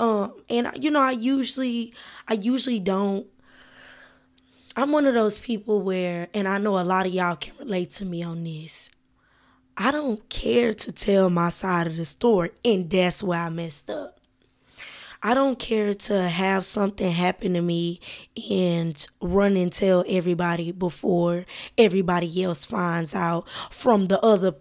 Um, 0.00 0.34
and 0.50 0.68
you 0.82 0.90
know, 0.90 1.00
I 1.00 1.12
usually 1.12 1.94
I 2.26 2.34
usually 2.34 2.80
don't 2.80 3.26
I'm 4.74 4.90
one 4.90 5.06
of 5.06 5.12
those 5.12 5.38
people 5.38 5.82
where, 5.82 6.28
and 6.32 6.48
I 6.48 6.56
know 6.56 6.78
a 6.78 6.80
lot 6.80 7.06
of 7.06 7.12
y'all 7.12 7.36
can 7.36 7.54
relate 7.58 7.90
to 7.92 8.06
me 8.06 8.22
on 8.22 8.42
this. 8.42 8.90
I 9.76 9.90
don't 9.90 10.26
care 10.30 10.72
to 10.72 10.92
tell 10.92 11.28
my 11.28 11.50
side 11.50 11.86
of 11.86 11.96
the 11.96 12.06
story, 12.06 12.52
and 12.64 12.88
that's 12.88 13.22
where 13.22 13.40
I 13.40 13.48
messed 13.50 13.90
up. 13.90 14.18
I 15.22 15.34
don't 15.34 15.58
care 15.58 15.92
to 15.94 16.22
have 16.22 16.64
something 16.64 17.12
happen 17.12 17.52
to 17.52 17.60
me 17.60 18.00
and 18.50 19.06
run 19.20 19.56
and 19.56 19.70
tell 19.70 20.04
everybody 20.08 20.72
before 20.72 21.44
everybody 21.78 22.42
else 22.42 22.64
finds 22.64 23.14
out 23.14 23.48
from 23.70 24.06
the 24.06 24.18
other 24.20 24.52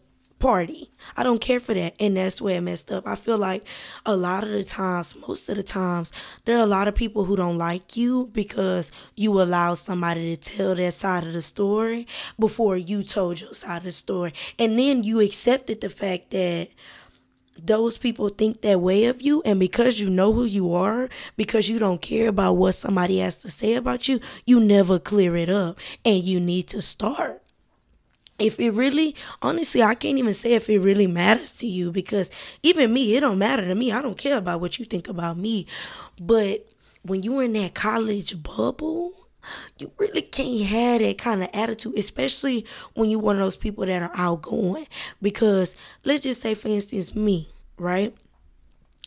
party. 0.41 0.89
I 1.15 1.23
don't 1.23 1.39
care 1.39 1.59
for 1.59 1.73
that. 1.73 1.93
And 1.99 2.17
that's 2.17 2.41
where 2.41 2.57
it 2.57 2.61
messed 2.61 2.91
up. 2.91 3.07
I 3.07 3.15
feel 3.15 3.37
like 3.37 3.63
a 4.05 4.15
lot 4.15 4.43
of 4.43 4.49
the 4.49 4.63
times, 4.63 5.15
most 5.27 5.47
of 5.47 5.55
the 5.55 5.63
times, 5.63 6.11
there 6.45 6.57
are 6.57 6.63
a 6.63 6.67
lot 6.67 6.87
of 6.87 6.95
people 6.95 7.25
who 7.25 7.35
don't 7.35 7.57
like 7.57 7.95
you 7.95 8.29
because 8.33 8.91
you 9.15 9.39
allow 9.41 9.75
somebody 9.75 10.35
to 10.35 10.41
tell 10.41 10.75
their 10.75 10.91
side 10.91 11.25
of 11.25 11.33
the 11.33 11.41
story 11.41 12.07
before 12.39 12.75
you 12.75 13.03
told 13.03 13.39
your 13.39 13.53
side 13.53 13.77
of 13.77 13.83
the 13.83 13.91
story. 13.91 14.33
And 14.57 14.77
then 14.77 15.03
you 15.03 15.21
accepted 15.21 15.79
the 15.79 15.89
fact 15.89 16.31
that 16.31 16.69
those 17.63 17.97
people 17.97 18.29
think 18.29 18.61
that 18.61 18.79
way 18.81 19.05
of 19.05 19.21
you 19.21 19.41
and 19.45 19.59
because 19.59 19.99
you 19.99 20.09
know 20.09 20.33
who 20.33 20.45
you 20.45 20.73
are 20.73 21.09
because 21.37 21.69
you 21.69 21.77
don't 21.77 22.01
care 22.01 22.29
about 22.29 22.53
what 22.53 22.71
somebody 22.71 23.19
has 23.19 23.37
to 23.37 23.49
say 23.49 23.75
about 23.75 24.07
you 24.07 24.19
you 24.45 24.59
never 24.59 24.97
clear 24.97 25.35
it 25.35 25.49
up 25.49 25.77
and 26.03 26.23
you 26.23 26.39
need 26.39 26.63
to 26.63 26.81
start 26.81 27.40
if 28.41 28.59
it 28.59 28.71
really 28.71 29.15
honestly 29.41 29.81
i 29.81 29.95
can't 29.95 30.17
even 30.17 30.33
say 30.33 30.53
if 30.53 30.69
it 30.69 30.79
really 30.79 31.07
matters 31.07 31.57
to 31.57 31.67
you 31.67 31.91
because 31.91 32.31
even 32.63 32.91
me 32.93 33.15
it 33.15 33.21
don't 33.21 33.37
matter 33.37 33.65
to 33.65 33.75
me. 33.75 33.91
I 33.91 34.01
don't 34.01 34.17
care 34.17 34.37
about 34.37 34.61
what 34.61 34.79
you 34.79 34.85
think 34.85 35.07
about 35.07 35.37
me. 35.37 35.65
But 36.19 36.67
when 37.03 37.23
you're 37.23 37.43
in 37.43 37.53
that 37.53 37.73
college 37.73 38.41
bubble 38.41 39.13
you 39.79 39.91
really 39.97 40.21
can't 40.21 40.67
have 40.67 41.01
that 41.01 41.17
kind 41.17 41.41
of 41.41 41.49
attitude 41.51 41.97
especially 41.97 42.65
when 42.93 43.09
you're 43.09 43.19
one 43.19 43.37
of 43.37 43.41
those 43.41 43.55
people 43.55 43.85
that 43.85 44.01
are 44.01 44.11
outgoing. 44.13 44.87
Because 45.21 45.75
let's 46.03 46.21
just 46.21 46.41
say 46.41 46.53
for 46.53 46.67
instance 46.67 47.15
me 47.15 47.49
right 47.77 48.15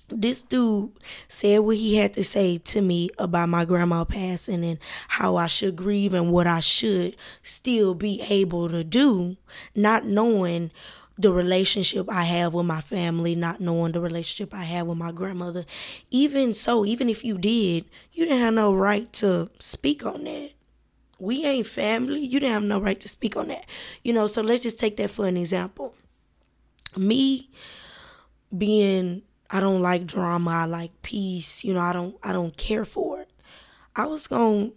this 0.08 0.42
dude 0.42 0.92
said 1.28 1.60
what 1.60 1.76
he 1.76 1.96
had 1.96 2.12
to 2.14 2.24
say 2.24 2.58
to 2.58 2.80
me 2.80 3.10
about 3.18 3.48
my 3.48 3.64
grandma 3.64 4.04
passing 4.04 4.64
and 4.64 4.78
how 5.08 5.36
I 5.36 5.46
should 5.46 5.76
grieve 5.76 6.14
and 6.14 6.30
what 6.30 6.46
I 6.46 6.60
should 6.60 7.16
still 7.42 7.94
be 7.94 8.22
able 8.28 8.68
to 8.68 8.84
do, 8.84 9.36
not 9.74 10.04
knowing 10.04 10.70
the 11.16 11.32
relationship 11.32 12.10
I 12.10 12.24
have 12.24 12.54
with 12.54 12.66
my 12.66 12.80
family, 12.80 13.34
not 13.34 13.60
knowing 13.60 13.92
the 13.92 14.00
relationship 14.00 14.52
I 14.52 14.64
have 14.64 14.88
with 14.88 14.98
my 14.98 15.12
grandmother. 15.12 15.64
Even 16.10 16.52
so, 16.54 16.84
even 16.84 17.08
if 17.08 17.24
you 17.24 17.38
did, 17.38 17.86
you 18.12 18.24
didn't 18.24 18.40
have 18.40 18.54
no 18.54 18.74
right 18.74 19.10
to 19.14 19.48
speak 19.60 20.04
on 20.04 20.24
that. 20.24 20.50
We 21.18 21.44
ain't 21.44 21.66
family. 21.66 22.20
You 22.20 22.40
didn't 22.40 22.52
have 22.52 22.62
no 22.64 22.80
right 22.80 22.98
to 22.98 23.08
speak 23.08 23.36
on 23.36 23.48
that. 23.48 23.64
You 24.02 24.12
know, 24.12 24.26
so 24.26 24.42
let's 24.42 24.64
just 24.64 24.80
take 24.80 24.96
that 24.96 25.10
for 25.10 25.26
an 25.26 25.36
example. 25.36 25.94
Me 26.96 27.48
being 28.56 29.22
I 29.50 29.60
don't 29.60 29.82
like 29.82 30.06
drama. 30.06 30.50
I 30.50 30.64
like 30.64 31.02
peace. 31.02 31.64
You 31.64 31.74
know, 31.74 31.80
I 31.80 31.92
don't 31.92 32.16
I 32.22 32.32
don't 32.32 32.56
care 32.56 32.84
for 32.84 33.20
it. 33.20 33.30
I 33.96 34.06
was 34.06 34.26
going 34.26 34.72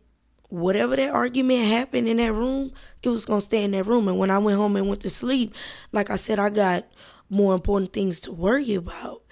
whatever 0.49 0.95
that 0.95 1.13
argument 1.13 1.65
happened 1.65 2.07
in 2.07 2.17
that 2.17 2.33
room, 2.33 2.71
it 3.03 3.09
was 3.09 3.25
gonna 3.25 3.41
stay 3.41 3.63
in 3.63 3.71
that 3.71 3.85
room. 3.85 4.07
And 4.07 4.17
when 4.17 4.31
I 4.31 4.37
went 4.37 4.57
home 4.57 4.75
and 4.75 4.87
went 4.87 5.01
to 5.01 5.09
sleep, 5.09 5.53
like 5.91 6.09
I 6.09 6.15
said, 6.15 6.39
I 6.39 6.49
got 6.49 6.85
more 7.29 7.53
important 7.53 7.93
things 7.93 8.21
to 8.21 8.31
worry 8.31 8.73
about. 8.75 9.23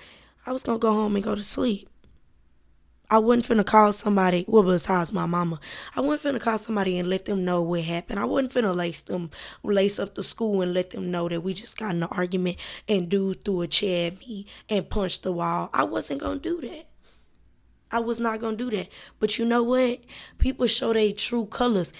I 0.45 0.51
was 0.51 0.63
gonna 0.63 0.79
go 0.79 0.91
home 0.93 1.15
and 1.15 1.23
go 1.23 1.35
to 1.35 1.43
sleep. 1.43 1.89
I 3.09 3.19
wasn't 3.19 3.45
finna 3.59 3.65
call 3.65 3.91
somebody, 3.93 4.45
well, 4.47 4.63
besides 4.63 5.13
my 5.13 5.25
mama, 5.25 5.59
I 5.95 6.01
wasn't 6.01 6.35
finna 6.35 6.41
call 6.41 6.57
somebody 6.57 6.97
and 6.97 7.09
let 7.09 7.25
them 7.25 7.45
know 7.45 7.61
what 7.61 7.81
happened. 7.81 8.19
I 8.19 8.25
wasn't 8.25 8.53
finna 8.53 8.75
lace 8.75 9.01
them, 9.01 9.29
lace 9.63 9.99
up 9.99 10.15
the 10.15 10.23
school 10.23 10.61
and 10.61 10.73
let 10.73 10.89
them 10.89 11.11
know 11.11 11.29
that 11.29 11.41
we 11.41 11.53
just 11.53 11.77
got 11.77 11.93
in 11.93 12.03
an 12.03 12.09
argument 12.11 12.57
and 12.87 13.07
dude 13.07 13.43
threw 13.45 13.61
a 13.61 13.67
chair 13.67 14.07
at 14.07 14.19
me 14.19 14.47
and 14.69 14.89
punched 14.89 15.23
the 15.23 15.31
wall. 15.31 15.69
I 15.73 15.83
wasn't 15.83 16.21
gonna 16.21 16.39
do 16.39 16.61
that. 16.61 16.87
I 17.91 17.99
was 17.99 18.19
not 18.19 18.39
gonna 18.39 18.57
do 18.57 18.71
that. 18.71 18.89
But 19.19 19.37
you 19.37 19.45
know 19.45 19.63
what? 19.63 19.99
People 20.37 20.67
show 20.67 20.91
their 20.93 21.13
true 21.13 21.45
colors. 21.45 21.93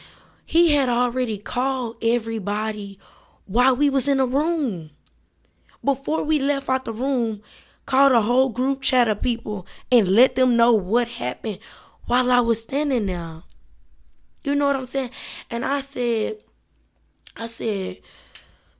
He 0.46 0.74
had 0.74 0.90
already 0.90 1.38
called 1.38 1.98
everybody 2.02 3.00
while 3.46 3.76
we 3.76 3.90
was 3.90 4.08
in 4.08 4.18
the 4.18 4.28
room. 4.28 4.92
Before 5.84 6.24
we 6.24 6.40
left 6.40 6.68
out 6.68 6.86
the 6.86 6.94
room, 6.94 7.42
called 7.86 8.12
a 8.12 8.22
whole 8.22 8.50
group 8.50 8.82
chat 8.82 9.08
of 9.08 9.22
people 9.22 9.66
and 9.92 10.08
let 10.08 10.36
them 10.36 10.56
know 10.56 10.74
what 10.74 11.08
happened 11.08 11.60
while 12.06 12.32
I 12.32 12.40
was 12.40 12.62
standing 12.62 13.06
there. 13.08 13.44
You 14.44 14.56
know 14.56 14.68
what 14.68 14.76
I'm 14.76 14.86
saying? 14.86 15.10
And 15.50 15.66
I 15.66 15.82
said, 15.82 16.38
I 17.36 17.48
said, 17.48 17.98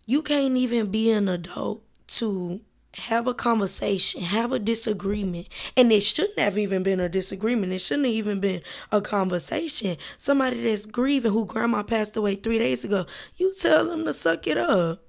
you 0.06 0.22
can't 0.22 0.56
even 0.56 0.92
be 0.92 1.12
an 1.12 1.28
adult 1.28 1.84
to 2.08 2.62
have 2.94 3.28
a 3.28 3.34
conversation, 3.34 4.22
have 4.22 4.52
a 4.52 4.60
disagreement. 4.60 5.48
And 5.76 5.92
it 5.92 6.02
shouldn't 6.02 6.40
have 6.40 6.58
even 6.58 6.84
been 6.84 7.00
a 7.00 7.10
disagreement. 7.10 7.74
It 7.74 7.80
shouldn't 7.80 8.06
have 8.06 8.16
even 8.16 8.40
been 8.40 8.62
a 8.92 9.02
conversation. 9.02 9.98
Somebody 10.18 10.62
that's 10.64 10.86
grieving 10.86 11.32
who 11.32 11.46
grandma 11.46 11.84
passed 11.84 12.16
away 12.16 12.36
three 12.36 12.60
days 12.60 12.86
ago, 12.86 13.06
you 13.36 13.54
tell 13.54 13.86
them 13.86 14.06
to 14.06 14.14
suck 14.14 14.48
it 14.48 14.58
up. 14.58 15.04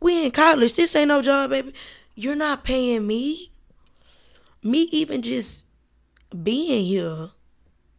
We 0.00 0.24
in 0.24 0.30
college. 0.30 0.74
This 0.74 0.96
ain't 0.96 1.08
no 1.08 1.22
job, 1.22 1.50
baby. 1.50 1.74
You're 2.20 2.36
not 2.36 2.64
paying 2.64 3.06
me. 3.06 3.50
Me 4.62 4.82
even 4.92 5.22
just 5.22 5.64
being 6.44 6.84
here. 6.84 7.30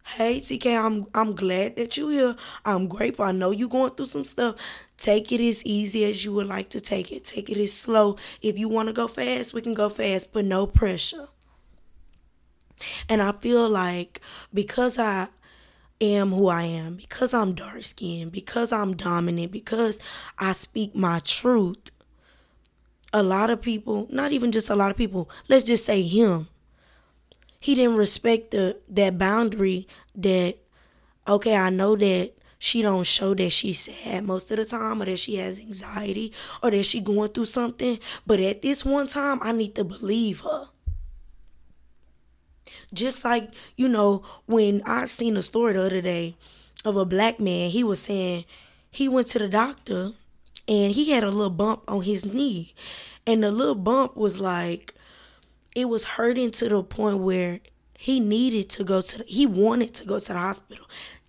Hey 0.03 0.37
TK, 0.37 0.77
I'm 0.79 1.07
I'm 1.15 1.33
glad 1.33 1.75
that 1.77 1.97
you're 1.97 2.11
here. 2.11 2.35
I'm 2.63 2.87
grateful. 2.87 3.25
I 3.25 3.31
know 3.31 3.49
you're 3.49 3.67
going 3.67 3.89
through 3.89 4.05
some 4.05 4.23
stuff. 4.23 4.57
Take 4.95 5.31
it 5.31 5.41
as 5.41 5.65
easy 5.65 6.05
as 6.05 6.23
you 6.23 6.33
would 6.33 6.45
like 6.45 6.67
to 6.67 6.79
take 6.79 7.11
it. 7.11 7.25
Take 7.25 7.49
it 7.49 7.57
as 7.57 7.73
slow. 7.73 8.15
If 8.43 8.59
you 8.59 8.69
want 8.69 8.89
to 8.89 8.93
go 8.93 9.07
fast, 9.07 9.55
we 9.55 9.61
can 9.61 9.73
go 9.73 9.89
fast, 9.89 10.31
but 10.31 10.45
no 10.45 10.67
pressure. 10.67 11.27
And 13.09 13.23
I 13.23 13.31
feel 13.31 13.67
like 13.67 14.21
because 14.53 14.99
I 14.99 15.29
am 15.99 16.29
who 16.29 16.47
I 16.47 16.65
am, 16.65 16.95
because 16.95 17.33
I'm 17.33 17.55
dark 17.55 17.83
skinned, 17.85 18.31
because 18.31 18.71
I'm 18.71 18.95
dominant, 18.95 19.51
because 19.51 19.99
I 20.37 20.51
speak 20.51 20.93
my 20.93 21.21
truth, 21.25 21.89
a 23.13 23.23
lot 23.23 23.49
of 23.49 23.61
people, 23.61 24.07
not 24.09 24.31
even 24.31 24.51
just 24.51 24.69
a 24.69 24.75
lot 24.75 24.91
of 24.91 24.97
people, 24.97 25.29
let's 25.47 25.65
just 25.65 25.85
say 25.85 26.01
him. 26.01 26.47
He 27.59 27.75
didn't 27.75 27.97
respect 27.97 28.51
the 28.51 28.77
that 28.89 29.17
boundary 29.17 29.87
that 30.15 30.57
okay, 31.27 31.55
I 31.55 31.69
know 31.69 31.95
that 31.95 32.33
she 32.57 32.81
don't 32.81 33.05
show 33.05 33.33
that 33.33 33.49
she's 33.49 33.79
sad 33.79 34.23
most 34.23 34.51
of 34.51 34.57
the 34.57 34.65
time 34.65 35.01
or 35.01 35.05
that 35.05 35.17
she 35.19 35.35
has 35.37 35.59
anxiety 35.59 36.31
or 36.61 36.71
that 36.71 36.83
she 36.83 36.99
going 36.99 37.29
through 37.29 37.45
something, 37.45 37.99
but 38.25 38.39
at 38.39 38.61
this 38.61 38.85
one 38.85 39.07
time 39.07 39.39
I 39.41 39.51
need 39.51 39.75
to 39.75 39.83
believe 39.83 40.41
her. 40.41 40.69
Just 42.93 43.23
like, 43.25 43.49
you 43.75 43.87
know, 43.87 44.23
when 44.45 44.81
I 44.85 45.05
seen 45.05 45.37
a 45.37 45.41
story 45.41 45.73
the 45.73 45.81
other 45.81 46.01
day 46.01 46.35
of 46.85 46.97
a 46.97 47.05
black 47.05 47.39
man, 47.39 47.69
he 47.69 47.83
was 47.83 47.99
saying 47.99 48.45
he 48.89 49.07
went 49.07 49.27
to 49.27 49.39
the 49.39 49.47
doctor 49.47 50.11
and 50.67 50.93
he 50.93 51.11
had 51.11 51.23
a 51.23 51.29
little 51.29 51.49
bump 51.49 51.83
on 51.87 52.03
his 52.03 52.25
knee. 52.25 52.73
And 53.25 53.43
the 53.43 53.51
little 53.51 53.75
bump 53.75 54.15
was 54.15 54.39
like, 54.39 54.95
it 55.75 55.87
was 55.89 56.03
hurting 56.03 56.51
to 56.51 56.69
the 56.69 56.83
point 56.83 57.19
where 57.19 57.59
he 57.97 58.19
needed 58.19 58.69
to 58.71 58.83
go 58.83 59.01
to, 59.01 59.19
the, 59.19 59.23
he 59.25 59.45
wanted 59.45 59.93
to 59.95 60.05
go 60.05 60.19
to 60.19 60.33
the 60.33 60.39
hospital. 60.39 60.85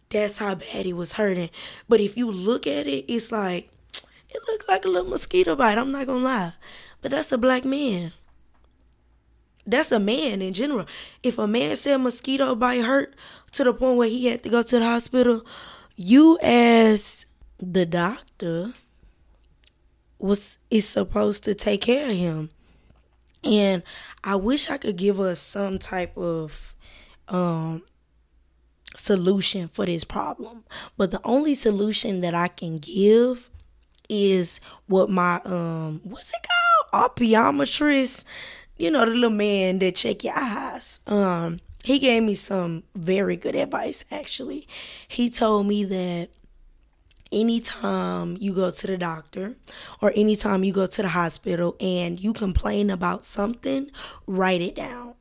That's 0.08 0.38
how 0.38 0.54
bad 0.54 0.86
he 0.86 0.92
was 0.92 1.14
hurting. 1.14 1.50
But 1.88 2.00
if 2.00 2.16
you 2.16 2.30
look 2.30 2.66
at 2.66 2.86
it, 2.86 3.04
it's 3.12 3.32
like, 3.32 3.70
it 4.28 4.40
looked 4.48 4.68
like 4.68 4.84
a 4.84 4.88
little 4.88 5.10
mosquito 5.10 5.54
bite. 5.54 5.78
I'm 5.78 5.92
not 5.92 6.06
gonna 6.06 6.24
lie. 6.24 6.52
But 7.00 7.10
that's 7.10 7.32
a 7.32 7.38
black 7.38 7.64
man. 7.64 8.12
That's 9.66 9.92
a 9.92 10.00
man 10.00 10.42
in 10.42 10.54
general. 10.54 10.86
If 11.22 11.38
a 11.38 11.46
man 11.46 11.76
said 11.76 11.98
mosquito 11.98 12.54
bite 12.54 12.84
hurt 12.84 13.14
to 13.52 13.64
the 13.64 13.72
point 13.72 13.96
where 13.96 14.08
he 14.08 14.26
had 14.26 14.42
to 14.42 14.48
go 14.48 14.62
to 14.62 14.78
the 14.78 14.84
hospital, 14.84 15.44
you 15.96 16.38
as 16.42 17.26
the 17.58 17.86
doctor 17.86 18.72
was 20.22 20.58
is 20.70 20.88
supposed 20.88 21.44
to 21.44 21.54
take 21.54 21.82
care 21.82 22.06
of 22.06 22.12
him. 22.12 22.50
And 23.44 23.82
I 24.22 24.36
wish 24.36 24.70
I 24.70 24.78
could 24.78 24.96
give 24.96 25.18
us 25.18 25.40
some 25.40 25.78
type 25.78 26.16
of 26.16 26.74
um 27.28 27.82
solution 28.96 29.68
for 29.68 29.86
this 29.86 30.04
problem. 30.04 30.64
But 30.96 31.10
the 31.10 31.20
only 31.24 31.54
solution 31.54 32.20
that 32.20 32.34
I 32.34 32.48
can 32.48 32.78
give 32.78 33.50
is 34.08 34.60
what 34.86 35.10
my 35.10 35.40
um 35.44 36.00
what's 36.04 36.30
it 36.30 36.46
called? 36.92 37.12
Optometrist. 37.16 38.24
You 38.76 38.90
know, 38.90 39.04
the 39.04 39.12
little 39.12 39.30
man 39.30 39.78
that 39.80 39.96
check 39.96 40.24
your 40.24 40.34
eyes. 40.36 41.00
Um, 41.06 41.60
he 41.84 41.98
gave 41.98 42.22
me 42.22 42.34
some 42.34 42.84
very 42.94 43.36
good 43.36 43.54
advice 43.54 44.04
actually. 44.10 44.68
He 45.08 45.30
told 45.30 45.66
me 45.66 45.84
that 45.84 46.30
anytime 47.32 48.36
you 48.40 48.54
go 48.54 48.70
to 48.70 48.86
the 48.86 48.98
doctor 48.98 49.56
or 50.00 50.12
anytime 50.14 50.62
you 50.64 50.72
go 50.72 50.86
to 50.86 51.02
the 51.02 51.08
hospital 51.08 51.76
and 51.80 52.20
you 52.20 52.32
complain 52.32 52.90
about 52.90 53.24
something, 53.24 53.90
write 54.26 54.60
it 54.60 54.74
down. 54.74 55.14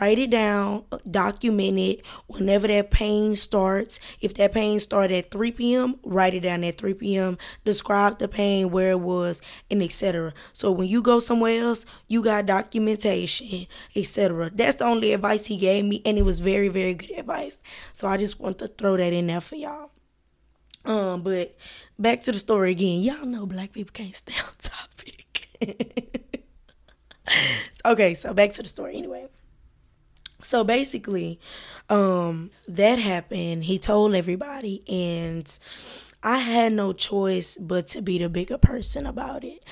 Write 0.00 0.18
it 0.18 0.30
down, 0.30 0.84
document 1.08 1.78
it 1.78 2.04
whenever 2.26 2.66
that 2.66 2.90
pain 2.90 3.36
starts. 3.36 4.00
If 4.20 4.34
that 4.34 4.52
pain 4.52 4.80
started 4.80 5.16
at 5.16 5.30
3 5.30 5.52
p.m., 5.52 6.00
write 6.02 6.34
it 6.34 6.40
down 6.40 6.64
at 6.64 6.78
3 6.78 6.94
p.m. 6.94 7.38
Describe 7.64 8.18
the 8.18 8.26
pain, 8.26 8.70
where 8.70 8.90
it 8.90 9.00
was, 9.00 9.40
and 9.70 9.80
etc. 9.80 10.34
So 10.52 10.72
when 10.72 10.88
you 10.88 11.00
go 11.00 11.20
somewhere 11.20 11.60
else, 11.60 11.86
you 12.08 12.22
got 12.22 12.46
documentation, 12.46 13.68
etc. 13.94 14.50
That's 14.52 14.76
the 14.76 14.84
only 14.84 15.12
advice 15.12 15.46
he 15.46 15.56
gave 15.56 15.84
me, 15.84 16.02
and 16.04 16.18
it 16.18 16.22
was 16.22 16.40
very, 16.40 16.68
very 16.68 16.94
good 16.94 17.12
advice. 17.12 17.60
So 17.92 18.08
I 18.08 18.16
just 18.16 18.40
want 18.40 18.58
to 18.58 18.66
throw 18.66 18.96
that 18.96 19.12
in 19.12 19.28
there 19.28 19.40
for 19.40 19.54
y'all. 19.54 19.91
Um, 20.84 21.22
but 21.22 21.56
back 21.98 22.20
to 22.22 22.32
the 22.32 22.38
story 22.38 22.72
again. 22.72 23.02
Y'all 23.02 23.24
know 23.24 23.46
black 23.46 23.72
people 23.72 23.92
can't 23.92 24.14
stay 24.14 24.34
on 24.46 24.52
topic. 24.58 25.48
okay, 27.84 28.14
so 28.14 28.34
back 28.34 28.52
to 28.52 28.62
the 28.62 28.68
story 28.68 28.96
anyway. 28.96 29.26
So 30.42 30.64
basically, 30.64 31.38
um, 31.88 32.50
that 32.66 32.98
happened. 32.98 33.64
He 33.64 33.78
told 33.78 34.14
everybody, 34.14 34.82
and 34.88 35.46
I 36.22 36.38
had 36.38 36.72
no 36.72 36.92
choice 36.92 37.56
but 37.56 37.86
to 37.88 38.02
be 38.02 38.18
the 38.18 38.28
bigger 38.28 38.58
person 38.58 39.06
about 39.06 39.44
it. 39.44 39.62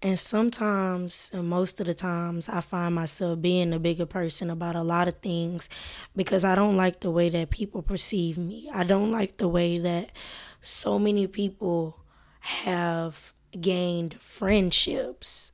And 0.00 0.18
sometimes, 0.18 1.28
and 1.32 1.48
most 1.48 1.80
of 1.80 1.86
the 1.86 1.94
times, 1.94 2.48
I 2.48 2.60
find 2.60 2.94
myself 2.94 3.40
being 3.40 3.72
a 3.72 3.80
bigger 3.80 4.06
person 4.06 4.48
about 4.48 4.76
a 4.76 4.82
lot 4.82 5.08
of 5.08 5.14
things 5.14 5.68
because 6.14 6.44
I 6.44 6.54
don't 6.54 6.76
like 6.76 7.00
the 7.00 7.10
way 7.10 7.28
that 7.30 7.50
people 7.50 7.82
perceive 7.82 8.38
me. 8.38 8.70
I 8.72 8.84
don't 8.84 9.10
like 9.10 9.38
the 9.38 9.48
way 9.48 9.76
that 9.78 10.12
so 10.60 11.00
many 11.00 11.26
people 11.26 11.98
have 12.40 13.32
gained 13.60 14.20
friendships 14.20 15.52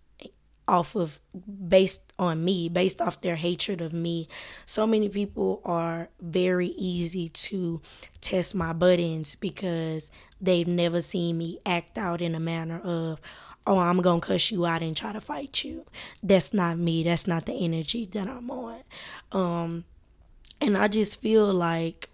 off 0.66 0.94
of 0.94 1.20
based 1.68 2.12
on 2.18 2.44
me, 2.44 2.68
based 2.68 3.00
off 3.00 3.20
their 3.20 3.36
hatred 3.36 3.80
of 3.80 3.92
me. 3.92 4.28
So 4.66 4.86
many 4.86 5.08
people 5.08 5.60
are 5.64 6.08
very 6.20 6.68
easy 6.68 7.28
to 7.28 7.80
test 8.20 8.54
my 8.54 8.72
buttons 8.72 9.36
because 9.36 10.10
they've 10.40 10.66
never 10.66 11.00
seen 11.00 11.38
me 11.38 11.58
act 11.64 11.96
out 11.98 12.20
in 12.20 12.34
a 12.34 12.40
manner 12.40 12.80
of, 12.80 13.20
oh, 13.66 13.78
I'm 13.78 14.00
gonna 14.00 14.20
cuss 14.20 14.50
you 14.50 14.66
out 14.66 14.82
and 14.82 14.96
try 14.96 15.12
to 15.12 15.20
fight 15.20 15.64
you. 15.64 15.86
That's 16.22 16.52
not 16.52 16.78
me. 16.78 17.02
That's 17.02 17.26
not 17.26 17.46
the 17.46 17.54
energy 17.54 18.06
that 18.06 18.28
I'm 18.28 18.50
on. 18.50 18.80
Um, 19.32 19.84
and 20.60 20.76
I 20.76 20.88
just 20.88 21.20
feel 21.20 21.52
like, 21.52 22.10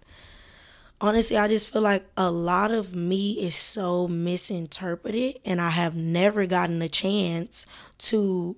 honestly, 0.99 1.37
I 1.37 1.47
just 1.47 1.67
feel 1.67 1.81
like 1.81 2.05
a 2.15 2.31
lot 2.31 2.71
of 2.71 2.95
me 2.95 3.33
is 3.33 3.55
so 3.55 4.07
misinterpreted, 4.07 5.39
and 5.45 5.59
I 5.59 5.71
have 5.71 5.95
never 5.95 6.45
gotten 6.45 6.81
a 6.81 6.89
chance 6.89 7.65
to 7.99 8.55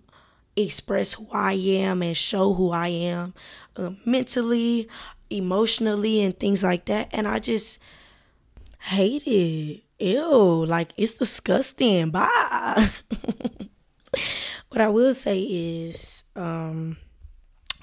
express 0.56 1.14
who 1.14 1.28
I 1.32 1.54
am 1.54 2.04
and 2.04 2.16
show 2.16 2.54
who 2.54 2.70
I 2.70 2.90
am 2.90 3.34
uh, 3.76 3.92
mentally, 4.06 4.88
emotionally, 5.30 6.22
and 6.22 6.38
things 6.38 6.64
like 6.64 6.86
that. 6.86 7.10
And 7.12 7.28
I 7.28 7.40
just 7.40 7.80
hate 8.80 9.24
it 9.26 9.84
ew, 10.00 10.66
like 10.66 10.94
it's 10.98 11.16
disgusting. 11.16 12.10
Bye. 12.10 12.90
what 14.70 14.82
I 14.82 14.90
will 14.90 15.14
say 15.14 15.42
is, 15.42 16.24
um, 16.36 16.98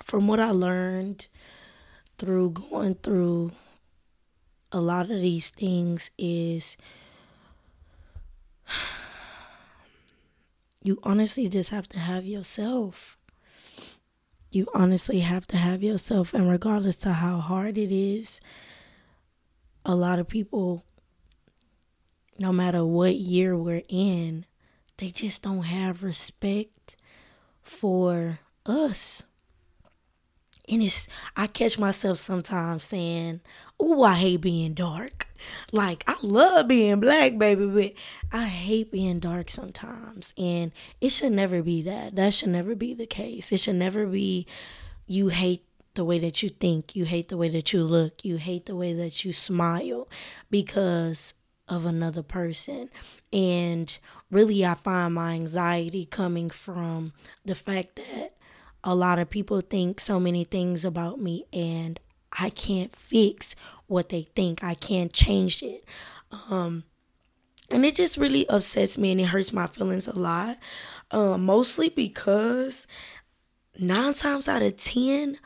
from 0.04 0.26
what 0.26 0.40
I 0.40 0.50
learned 0.50 1.28
through 2.18 2.50
going 2.50 2.94
through 2.94 3.52
a 4.72 4.80
lot 4.80 5.10
of 5.10 5.20
these 5.20 5.50
things, 5.50 6.10
is 6.18 6.76
you 10.82 10.98
honestly 11.02 11.48
just 11.48 11.70
have 11.70 11.88
to 11.88 11.98
have 11.98 12.24
yourself. 12.24 13.16
You 14.52 14.66
honestly 14.74 15.20
have 15.20 15.46
to 15.48 15.56
have 15.56 15.82
yourself, 15.82 16.34
and 16.34 16.50
regardless 16.50 16.96
to 16.96 17.12
how 17.12 17.38
hard 17.38 17.78
it 17.78 17.92
is, 17.92 18.40
a 19.84 19.94
lot 19.94 20.18
of 20.18 20.26
people 20.28 20.84
no 22.40 22.52
matter 22.52 22.84
what 22.84 23.16
year 23.16 23.54
we're 23.54 23.82
in, 23.88 24.46
they 24.96 25.10
just 25.10 25.42
don't 25.42 25.64
have 25.64 26.02
respect 26.02 26.96
for 27.62 28.40
us. 28.64 29.22
And 30.66 30.82
it's 30.82 31.06
I 31.36 31.46
catch 31.48 31.78
myself 31.78 32.16
sometimes 32.16 32.84
saying, 32.84 33.40
"Oh, 33.78 34.02
I 34.02 34.14
hate 34.14 34.40
being 34.40 34.72
dark." 34.72 35.28
Like 35.72 36.04
I 36.06 36.16
love 36.22 36.68
being 36.68 37.00
black, 37.00 37.36
baby, 37.38 37.66
but 37.66 37.92
I 38.32 38.46
hate 38.46 38.90
being 38.90 39.20
dark 39.20 39.50
sometimes. 39.50 40.32
And 40.38 40.72
it 41.00 41.10
should 41.10 41.32
never 41.32 41.62
be 41.62 41.82
that. 41.82 42.16
That 42.16 42.34
should 42.34 42.50
never 42.50 42.74
be 42.74 42.94
the 42.94 43.06
case. 43.06 43.52
It 43.52 43.60
should 43.60 43.76
never 43.76 44.06
be 44.06 44.46
you 45.06 45.28
hate 45.28 45.64
the 45.94 46.04
way 46.04 46.18
that 46.20 46.42
you 46.42 46.48
think, 46.48 46.94
you 46.94 47.04
hate 47.04 47.28
the 47.28 47.36
way 47.36 47.48
that 47.48 47.72
you 47.72 47.82
look, 47.82 48.24
you 48.24 48.36
hate 48.36 48.66
the 48.66 48.76
way 48.76 48.92
that 48.92 49.24
you 49.24 49.32
smile 49.32 50.08
because 50.50 51.34
of 51.70 51.86
another 51.86 52.22
person. 52.22 52.90
And 53.32 53.96
really, 54.30 54.66
I 54.66 54.74
find 54.74 55.14
my 55.14 55.32
anxiety 55.34 56.04
coming 56.04 56.50
from 56.50 57.12
the 57.44 57.54
fact 57.54 57.96
that 57.96 58.34
a 58.84 58.94
lot 58.94 59.18
of 59.18 59.30
people 59.30 59.60
think 59.60 60.00
so 60.00 60.18
many 60.20 60.44
things 60.44 60.84
about 60.84 61.20
me, 61.20 61.44
and 61.52 61.98
I 62.32 62.50
can't 62.50 62.94
fix 62.94 63.56
what 63.86 64.08
they 64.08 64.22
think. 64.22 64.62
I 64.62 64.74
can't 64.74 65.12
change 65.12 65.62
it. 65.62 65.84
Um, 66.50 66.84
and 67.70 67.84
it 67.84 67.94
just 67.94 68.16
really 68.16 68.48
upsets 68.48 68.98
me 68.98 69.12
and 69.12 69.20
it 69.20 69.26
hurts 69.26 69.52
my 69.52 69.66
feelings 69.66 70.08
a 70.08 70.18
lot. 70.18 70.58
Uh, 71.10 71.38
mostly 71.38 71.88
because 71.88 72.86
nine 73.78 74.14
times 74.14 74.48
out 74.48 74.62
of 74.62 74.76
ten, 74.76 75.38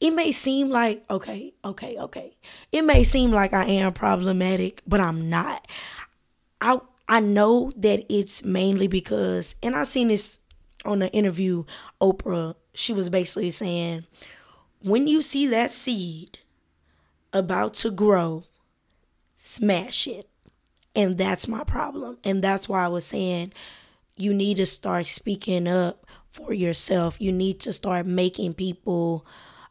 it 0.00 0.10
may 0.10 0.32
seem 0.32 0.68
like, 0.68 1.04
okay, 1.08 1.54
okay, 1.64 1.96
okay. 1.98 2.36
It 2.72 2.82
may 2.82 3.02
seem 3.04 3.30
like 3.30 3.52
I 3.52 3.64
am 3.64 3.92
problematic, 3.92 4.82
but 4.86 5.00
I'm 5.00 5.28
not. 5.28 5.66
I 6.60 6.80
I 7.06 7.20
know 7.20 7.70
that 7.76 8.04
it's 8.08 8.44
mainly 8.44 8.86
because 8.86 9.54
and 9.62 9.76
I 9.76 9.84
seen 9.84 10.08
this 10.08 10.40
on 10.84 10.98
the 10.98 11.10
interview 11.12 11.64
Oprah, 12.00 12.54
she 12.74 12.92
was 12.92 13.08
basically 13.08 13.50
saying 13.50 14.04
when 14.82 15.06
you 15.06 15.22
see 15.22 15.46
that 15.46 15.70
seed 15.70 16.38
about 17.32 17.74
to 17.74 17.90
grow, 17.90 18.44
smash 19.34 20.06
it. 20.06 20.28
And 20.96 21.18
that's 21.18 21.48
my 21.48 21.64
problem. 21.64 22.18
And 22.22 22.42
that's 22.42 22.68
why 22.68 22.84
I 22.84 22.88
was 22.88 23.04
saying 23.04 23.52
you 24.16 24.32
need 24.32 24.58
to 24.58 24.66
start 24.66 25.06
speaking 25.06 25.66
up 25.66 26.06
for 26.28 26.52
yourself. 26.52 27.20
You 27.20 27.32
need 27.32 27.60
to 27.60 27.72
start 27.72 28.06
making 28.06 28.54
people 28.54 29.26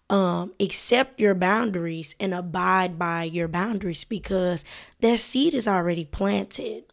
um, 0.10 0.54
accept 0.60 1.20
your 1.20 1.36
boundaries 1.36 2.16
and 2.20 2.34
abide 2.34 3.00
by 3.00 3.24
your 3.24 3.48
boundaries 3.48 4.04
because 4.04 4.64
that 5.00 5.20
seed 5.20 5.54
is 5.54 5.68
already 5.68 6.06
planted. 6.06 6.84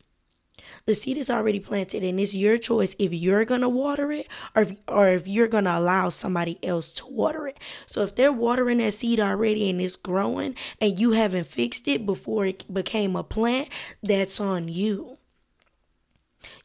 The 0.86 0.94
seed 0.94 1.18
is 1.18 1.30
already 1.30 1.60
planted, 1.60 2.02
and 2.02 2.18
it's 2.18 2.34
your 2.34 2.56
choice 2.56 2.96
if 2.98 3.12
you're 3.12 3.44
gonna 3.44 3.68
water 3.68 4.10
it 4.10 4.26
or 4.54 4.62
if, 4.62 4.72
or 4.88 5.08
if 5.08 5.28
you're 5.28 5.48
gonna 5.48 5.78
allow 5.78 6.08
somebody 6.08 6.58
else 6.64 6.92
to 6.94 7.06
water 7.06 7.46
it. 7.46 7.58
So 7.86 8.02
if 8.02 8.14
they're 8.14 8.32
watering 8.32 8.78
that 8.78 8.94
seed 8.94 9.20
already 9.20 9.68
and 9.68 9.80
it's 9.80 9.96
growing, 9.96 10.56
and 10.80 10.98
you 10.98 11.12
haven't 11.12 11.46
fixed 11.46 11.86
it 11.86 12.06
before 12.06 12.46
it 12.46 12.72
became 12.72 13.14
a 13.14 13.22
plant, 13.22 13.68
that's 14.02 14.40
on 14.40 14.68
you 14.68 15.19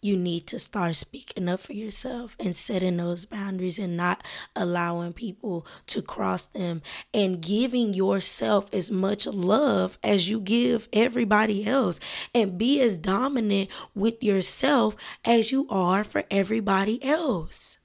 you 0.06 0.16
need 0.16 0.46
to 0.46 0.60
start 0.60 0.96
speaking 0.96 1.50
up 1.50 1.60
for 1.60 1.74
yourself 1.74 2.38
and 2.40 2.56
setting 2.56 2.98
those 2.98 3.26
boundaries 3.26 3.80
and 3.80 3.98
not 3.98 4.24
allowing 4.56 5.12
people 5.12 5.66
to 5.88 6.00
cross 6.00 6.46
them 6.46 6.84
and 7.12 7.42
giving 7.42 7.94
yourself 7.94 8.70
as 8.72 8.92
much 8.92 9.26
love 9.26 9.98
as 10.04 10.30
you 10.30 10.40
give 10.40 10.88
everybody 10.94 11.66
else 11.66 12.00
and 12.36 12.58
be 12.58 12.80
as 12.82 13.00
dominant 13.00 13.68
with 13.96 14.22
yourself 14.22 14.96
as 15.26 15.52
you 15.52 15.66
are 15.70 16.04
for 16.04 16.24
everybody 16.30 17.04
else. 17.04 17.80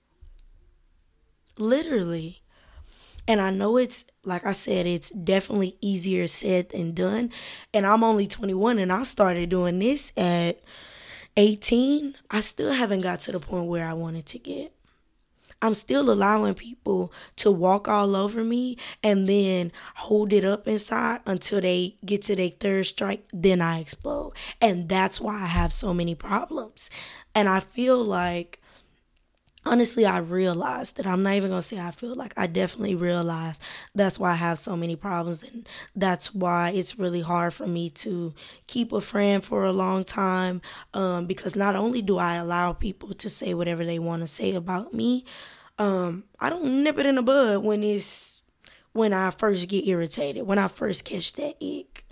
Literally. 1.58 2.42
And 3.26 3.40
I 3.40 3.50
know 3.50 3.78
it's, 3.78 4.04
like 4.24 4.44
I 4.44 4.52
said, 4.52 4.86
it's 4.86 5.10
definitely 5.10 5.76
easier 5.80 6.26
said 6.26 6.70
than 6.70 6.92
done. 6.92 7.30
And 7.72 7.86
I'm 7.86 8.04
only 8.04 8.26
21 8.26 8.78
and 8.78 8.92
I 8.92 9.04
started 9.04 9.48
doing 9.48 9.78
this 9.78 10.12
at 10.16 10.60
18, 11.36 12.16
I 12.30 12.40
still 12.40 12.72
haven't 12.72 13.02
got 13.02 13.20
to 13.20 13.32
the 13.32 13.40
point 13.40 13.66
where 13.66 13.86
I 13.86 13.92
wanted 13.92 14.26
to 14.26 14.38
get. 14.38 14.72
I'm 15.62 15.74
still 15.74 16.10
allowing 16.10 16.54
people 16.54 17.12
to 17.36 17.50
walk 17.50 17.86
all 17.86 18.16
over 18.16 18.42
me 18.42 18.78
and 19.02 19.28
then 19.28 19.72
hold 19.96 20.32
it 20.32 20.44
up 20.44 20.66
inside 20.66 21.20
until 21.26 21.60
they 21.60 21.96
get 22.04 22.22
to 22.22 22.36
their 22.36 22.48
third 22.48 22.86
strike, 22.86 23.26
then 23.32 23.60
I 23.60 23.80
explode. 23.80 24.32
And 24.60 24.88
that's 24.88 25.20
why 25.20 25.34
I 25.34 25.46
have 25.46 25.72
so 25.72 25.92
many 25.92 26.14
problems. 26.14 26.88
And 27.34 27.46
I 27.48 27.60
feel 27.60 28.02
like 28.02 28.60
honestly 29.64 30.06
i 30.06 30.18
realized 30.18 30.96
that 30.96 31.06
i'm 31.06 31.22
not 31.22 31.34
even 31.34 31.50
gonna 31.50 31.60
say 31.60 31.78
i 31.78 31.90
feel 31.90 32.14
like 32.14 32.32
i 32.36 32.46
definitely 32.46 32.94
realized 32.94 33.62
that's 33.94 34.18
why 34.18 34.32
i 34.32 34.36
have 34.36 34.58
so 34.58 34.74
many 34.74 34.96
problems 34.96 35.42
and 35.42 35.68
that's 35.94 36.34
why 36.34 36.70
it's 36.70 36.98
really 36.98 37.20
hard 37.20 37.52
for 37.52 37.66
me 37.66 37.90
to 37.90 38.32
keep 38.66 38.92
a 38.92 39.00
friend 39.00 39.44
for 39.44 39.64
a 39.64 39.72
long 39.72 40.02
time 40.02 40.62
um, 40.94 41.26
because 41.26 41.56
not 41.56 41.76
only 41.76 42.00
do 42.00 42.16
i 42.16 42.36
allow 42.36 42.72
people 42.72 43.12
to 43.12 43.28
say 43.28 43.52
whatever 43.52 43.84
they 43.84 43.98
want 43.98 44.22
to 44.22 44.28
say 44.28 44.54
about 44.54 44.94
me 44.94 45.24
um, 45.78 46.24
i 46.38 46.48
don't 46.48 46.82
nip 46.82 46.98
it 46.98 47.06
in 47.06 47.16
the 47.16 47.22
bud 47.22 47.62
when 47.62 47.82
it's 47.82 48.42
when 48.92 49.12
i 49.12 49.30
first 49.30 49.68
get 49.68 49.86
irritated 49.86 50.46
when 50.46 50.58
i 50.58 50.68
first 50.68 51.04
catch 51.04 51.34
that 51.34 51.54
ick. 51.62 52.04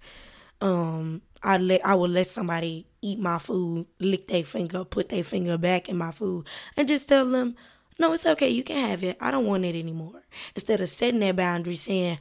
Um, 0.60 1.22
I 1.42 1.58
let 1.58 1.84
I 1.84 1.94
would 1.94 2.10
let 2.10 2.26
somebody 2.26 2.86
eat 3.00 3.18
my 3.18 3.38
food, 3.38 3.86
lick 4.00 4.28
their 4.28 4.44
finger, 4.44 4.84
put 4.84 5.08
their 5.08 5.24
finger 5.24 5.58
back 5.58 5.88
in 5.88 5.96
my 5.96 6.10
food, 6.10 6.46
and 6.76 6.88
just 6.88 7.08
tell 7.08 7.26
them, 7.26 7.56
no, 7.98 8.12
it's 8.12 8.26
okay, 8.26 8.48
you 8.48 8.62
can 8.62 8.88
have 8.88 9.02
it. 9.02 9.16
I 9.20 9.30
don't 9.30 9.46
want 9.46 9.64
it 9.64 9.78
anymore. 9.78 10.22
Instead 10.54 10.80
of 10.80 10.88
setting 10.88 11.20
that 11.20 11.36
boundary, 11.36 11.76
saying, 11.76 12.18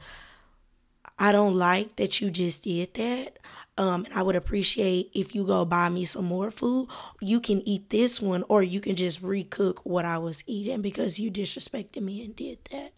I 1.18 1.32
don't 1.32 1.56
like 1.56 1.96
that 1.96 2.20
you 2.20 2.30
just 2.30 2.64
did 2.64 2.94
that. 2.94 3.38
Um, 3.76 4.04
and 4.04 4.14
I 4.14 4.22
would 4.22 4.34
appreciate 4.34 5.10
if 5.14 5.36
you 5.36 5.44
go 5.44 5.64
buy 5.64 5.88
me 5.88 6.04
some 6.04 6.24
more 6.24 6.50
food. 6.50 6.88
You 7.20 7.40
can 7.40 7.66
eat 7.66 7.90
this 7.90 8.20
one, 8.20 8.44
or 8.48 8.62
you 8.62 8.80
can 8.80 8.96
just 8.96 9.22
recook 9.22 9.78
what 9.84 10.04
I 10.04 10.18
was 10.18 10.42
eating 10.48 10.82
because 10.82 11.20
you 11.20 11.30
disrespected 11.30 12.02
me 12.02 12.24
and 12.24 12.34
did 12.34 12.58
that. 12.72 12.92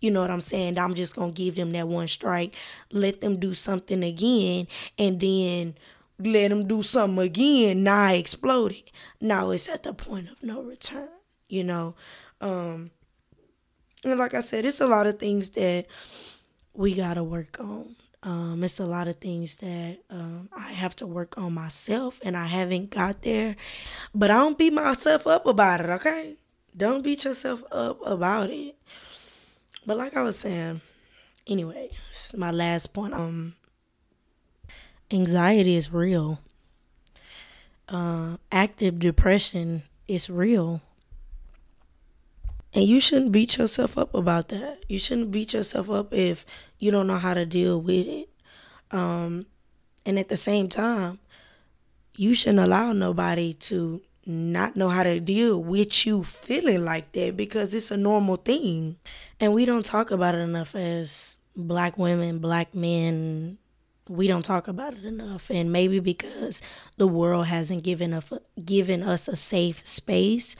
You 0.00 0.10
know 0.10 0.20
what 0.20 0.30
I'm 0.30 0.40
saying? 0.40 0.78
I'm 0.78 0.94
just 0.94 1.16
gonna 1.16 1.32
give 1.32 1.54
them 1.54 1.72
that 1.72 1.88
one 1.88 2.08
strike, 2.08 2.54
let 2.90 3.20
them 3.20 3.38
do 3.38 3.54
something 3.54 4.02
again, 4.02 4.66
and 4.98 5.20
then 5.20 5.74
let 6.18 6.48
them 6.48 6.66
do 6.66 6.82
something 6.82 7.24
again. 7.24 7.82
Now 7.82 8.04
I 8.04 8.12
exploded. 8.14 8.90
Now 9.20 9.50
it's 9.50 9.68
at 9.68 9.82
the 9.82 9.92
point 9.92 10.30
of 10.30 10.42
no 10.42 10.62
return. 10.62 11.08
You 11.48 11.64
know, 11.64 11.94
um, 12.40 12.90
and 14.04 14.18
like 14.18 14.34
I 14.34 14.40
said, 14.40 14.64
it's 14.64 14.80
a 14.80 14.86
lot 14.86 15.06
of 15.06 15.18
things 15.18 15.50
that 15.50 15.86
we 16.74 16.94
gotta 16.94 17.22
work 17.22 17.60
on. 17.60 17.96
Um, 18.24 18.62
it's 18.62 18.78
a 18.78 18.86
lot 18.86 19.08
of 19.08 19.16
things 19.16 19.56
that 19.56 19.98
um, 20.08 20.48
I 20.52 20.72
have 20.72 20.94
to 20.96 21.06
work 21.06 21.36
on 21.36 21.52
myself, 21.54 22.20
and 22.24 22.36
I 22.36 22.46
haven't 22.46 22.90
got 22.90 23.22
there. 23.22 23.56
But 24.14 24.30
I 24.30 24.34
don't 24.34 24.56
beat 24.56 24.72
myself 24.72 25.26
up 25.26 25.44
about 25.46 25.80
it. 25.80 25.90
Okay, 25.90 26.36
don't 26.76 27.02
beat 27.02 27.24
yourself 27.24 27.64
up 27.72 27.98
about 28.06 28.50
it. 28.50 28.76
But 29.86 29.96
like 29.96 30.16
I 30.16 30.22
was 30.22 30.38
saying, 30.38 30.80
anyway, 31.46 31.90
this 32.08 32.26
is 32.26 32.38
my 32.38 32.50
last 32.50 32.88
point. 32.88 33.14
Um, 33.14 33.54
anxiety 35.10 35.74
is 35.74 35.92
real. 35.92 36.38
Uh, 37.88 38.36
active 38.50 38.98
depression 38.98 39.82
is 40.06 40.30
real. 40.30 40.80
And 42.74 42.84
you 42.84 43.00
shouldn't 43.00 43.32
beat 43.32 43.58
yourself 43.58 43.98
up 43.98 44.14
about 44.14 44.48
that. 44.48 44.84
You 44.88 44.98
shouldn't 44.98 45.30
beat 45.30 45.52
yourself 45.52 45.90
up 45.90 46.14
if 46.14 46.46
you 46.78 46.90
don't 46.90 47.06
know 47.06 47.18
how 47.18 47.34
to 47.34 47.44
deal 47.44 47.80
with 47.80 48.06
it. 48.06 48.28
Um, 48.90 49.46
and 50.06 50.18
at 50.18 50.28
the 50.28 50.36
same 50.36 50.68
time, 50.68 51.18
you 52.16 52.34
shouldn't 52.34 52.60
allow 52.60 52.92
nobody 52.92 53.52
to 53.54 54.00
not 54.24 54.76
know 54.76 54.88
how 54.88 55.02
to 55.02 55.18
deal 55.20 55.62
with 55.62 56.06
you 56.06 56.22
feeling 56.22 56.84
like 56.84 57.12
that 57.12 57.36
because 57.36 57.74
it's 57.74 57.90
a 57.90 57.96
normal 57.96 58.36
thing. 58.36 58.96
And 59.42 59.52
we 59.54 59.64
don't 59.64 59.84
talk 59.84 60.12
about 60.12 60.36
it 60.36 60.38
enough 60.38 60.76
as 60.76 61.40
black 61.56 61.98
women, 61.98 62.38
black 62.38 62.76
men. 62.76 63.58
We 64.08 64.28
don't 64.28 64.44
talk 64.44 64.68
about 64.68 64.94
it 64.94 65.04
enough. 65.04 65.50
And 65.50 65.72
maybe 65.72 65.98
because 65.98 66.62
the 66.96 67.08
world 67.08 67.48
hasn't 67.48 67.82
given 67.82 68.14
us, 68.14 68.32
given 68.64 69.02
us 69.02 69.26
a 69.26 69.34
safe 69.34 69.84
space 69.84 70.54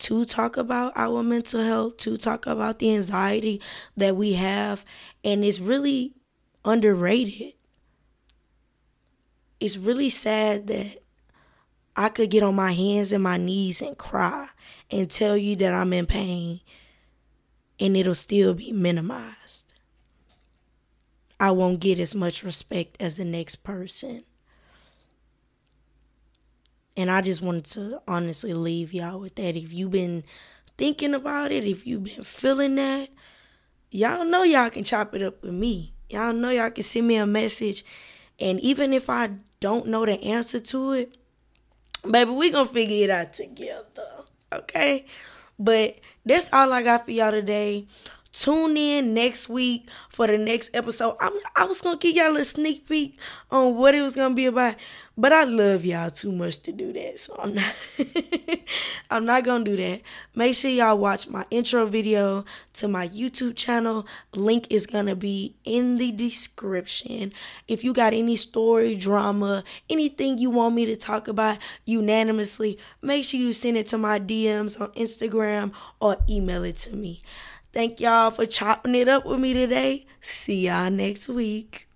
to 0.00 0.24
talk 0.24 0.56
about 0.56 0.92
our 0.96 1.22
mental 1.22 1.62
health, 1.62 1.98
to 1.98 2.16
talk 2.16 2.48
about 2.48 2.80
the 2.80 2.92
anxiety 2.96 3.62
that 3.96 4.16
we 4.16 4.32
have. 4.32 4.84
And 5.22 5.44
it's 5.44 5.60
really 5.60 6.14
underrated. 6.64 7.52
It's 9.60 9.76
really 9.76 10.08
sad 10.08 10.66
that 10.66 11.04
I 11.94 12.08
could 12.08 12.30
get 12.30 12.42
on 12.42 12.56
my 12.56 12.72
hands 12.72 13.12
and 13.12 13.22
my 13.22 13.36
knees 13.36 13.80
and 13.80 13.96
cry 13.96 14.48
and 14.90 15.08
tell 15.08 15.36
you 15.36 15.54
that 15.54 15.72
I'm 15.72 15.92
in 15.92 16.06
pain 16.06 16.62
and 17.80 17.96
it'll 17.96 18.14
still 18.14 18.54
be 18.54 18.72
minimized. 18.72 19.72
I 21.38 21.50
won't 21.50 21.80
get 21.80 21.98
as 21.98 22.14
much 22.14 22.42
respect 22.44 22.96
as 23.00 23.16
the 23.16 23.24
next 23.24 23.56
person. 23.56 24.24
And 26.96 27.10
I 27.10 27.20
just 27.20 27.42
wanted 27.42 27.64
to 27.66 28.00
honestly 28.06 28.54
leave 28.54 28.92
y'all 28.92 29.18
with 29.18 29.34
that. 29.34 29.56
If 29.56 29.72
you've 29.72 29.90
been 29.90 30.22
thinking 30.78 31.14
about 31.14 31.50
it, 31.50 31.64
if 31.64 31.86
you've 31.86 32.04
been 32.04 32.22
feeling 32.22 32.76
that, 32.76 33.08
y'all 33.90 34.24
know 34.24 34.44
y'all 34.44 34.70
can 34.70 34.84
chop 34.84 35.14
it 35.14 35.22
up 35.22 35.42
with 35.42 35.52
me. 35.52 35.92
Y'all 36.08 36.32
know 36.32 36.50
y'all 36.50 36.70
can 36.70 36.84
send 36.84 37.08
me 37.08 37.16
a 37.16 37.26
message. 37.26 37.84
And 38.38 38.60
even 38.60 38.92
if 38.92 39.10
I 39.10 39.30
don't 39.58 39.88
know 39.88 40.06
the 40.06 40.22
answer 40.22 40.60
to 40.60 40.92
it, 40.92 41.16
Baby, 42.08 42.32
we 42.32 42.50
gonna 42.50 42.68
figure 42.68 43.04
it 43.04 43.10
out 43.10 43.32
together. 43.32 44.24
Okay? 44.52 45.06
But 45.58 45.98
that's 46.24 46.52
all 46.52 46.72
I 46.72 46.82
got 46.82 47.04
for 47.04 47.10
y'all 47.10 47.30
today. 47.30 47.86
Tune 48.32 48.76
in 48.76 49.14
next 49.14 49.48
week 49.48 49.88
for 50.08 50.26
the 50.26 50.36
next 50.36 50.70
episode. 50.74 51.16
I'm, 51.20 51.32
I 51.54 51.64
was 51.64 51.80
gonna 51.80 51.98
give 51.98 52.16
y'all 52.16 52.36
a 52.36 52.44
sneak 52.44 52.88
peek 52.88 53.18
on 53.50 53.76
what 53.76 53.94
it 53.94 54.02
was 54.02 54.16
gonna 54.16 54.34
be 54.34 54.46
about. 54.46 54.74
But 55.16 55.32
I 55.32 55.44
love 55.44 55.84
y'all 55.84 56.10
too 56.10 56.32
much 56.32 56.58
to 56.62 56.72
do 56.72 56.92
that. 56.92 57.20
So 57.20 57.36
I'm 57.38 57.54
not 57.54 57.74
I'm 59.10 59.24
not 59.24 59.44
going 59.44 59.64
to 59.64 59.70
do 59.70 59.76
that. 59.76 60.00
Make 60.34 60.54
sure 60.54 60.70
y'all 60.70 60.98
watch 60.98 61.28
my 61.28 61.44
intro 61.50 61.86
video 61.86 62.44
to 62.74 62.88
my 62.88 63.06
YouTube 63.08 63.54
channel. 63.54 64.06
Link 64.34 64.66
is 64.70 64.86
going 64.86 65.06
to 65.06 65.14
be 65.14 65.54
in 65.64 65.98
the 65.98 66.10
description. 66.10 67.32
If 67.68 67.84
you 67.84 67.92
got 67.92 68.12
any 68.12 68.34
story, 68.34 68.96
drama, 68.96 69.62
anything 69.88 70.38
you 70.38 70.50
want 70.50 70.74
me 70.74 70.84
to 70.86 70.96
talk 70.96 71.28
about 71.28 71.58
unanimously, 71.84 72.78
make 73.00 73.24
sure 73.24 73.38
you 73.38 73.52
send 73.52 73.76
it 73.76 73.86
to 73.88 73.98
my 73.98 74.18
DMs 74.18 74.80
on 74.80 74.88
Instagram 74.92 75.72
or 76.00 76.16
email 76.28 76.64
it 76.64 76.76
to 76.78 76.96
me. 76.96 77.22
Thank 77.72 78.00
y'all 78.00 78.32
for 78.32 78.46
chopping 78.46 78.94
it 78.96 79.08
up 79.08 79.24
with 79.24 79.38
me 79.38 79.52
today. 79.52 80.06
See 80.20 80.66
y'all 80.66 80.90
next 80.90 81.28
week. 81.28 81.88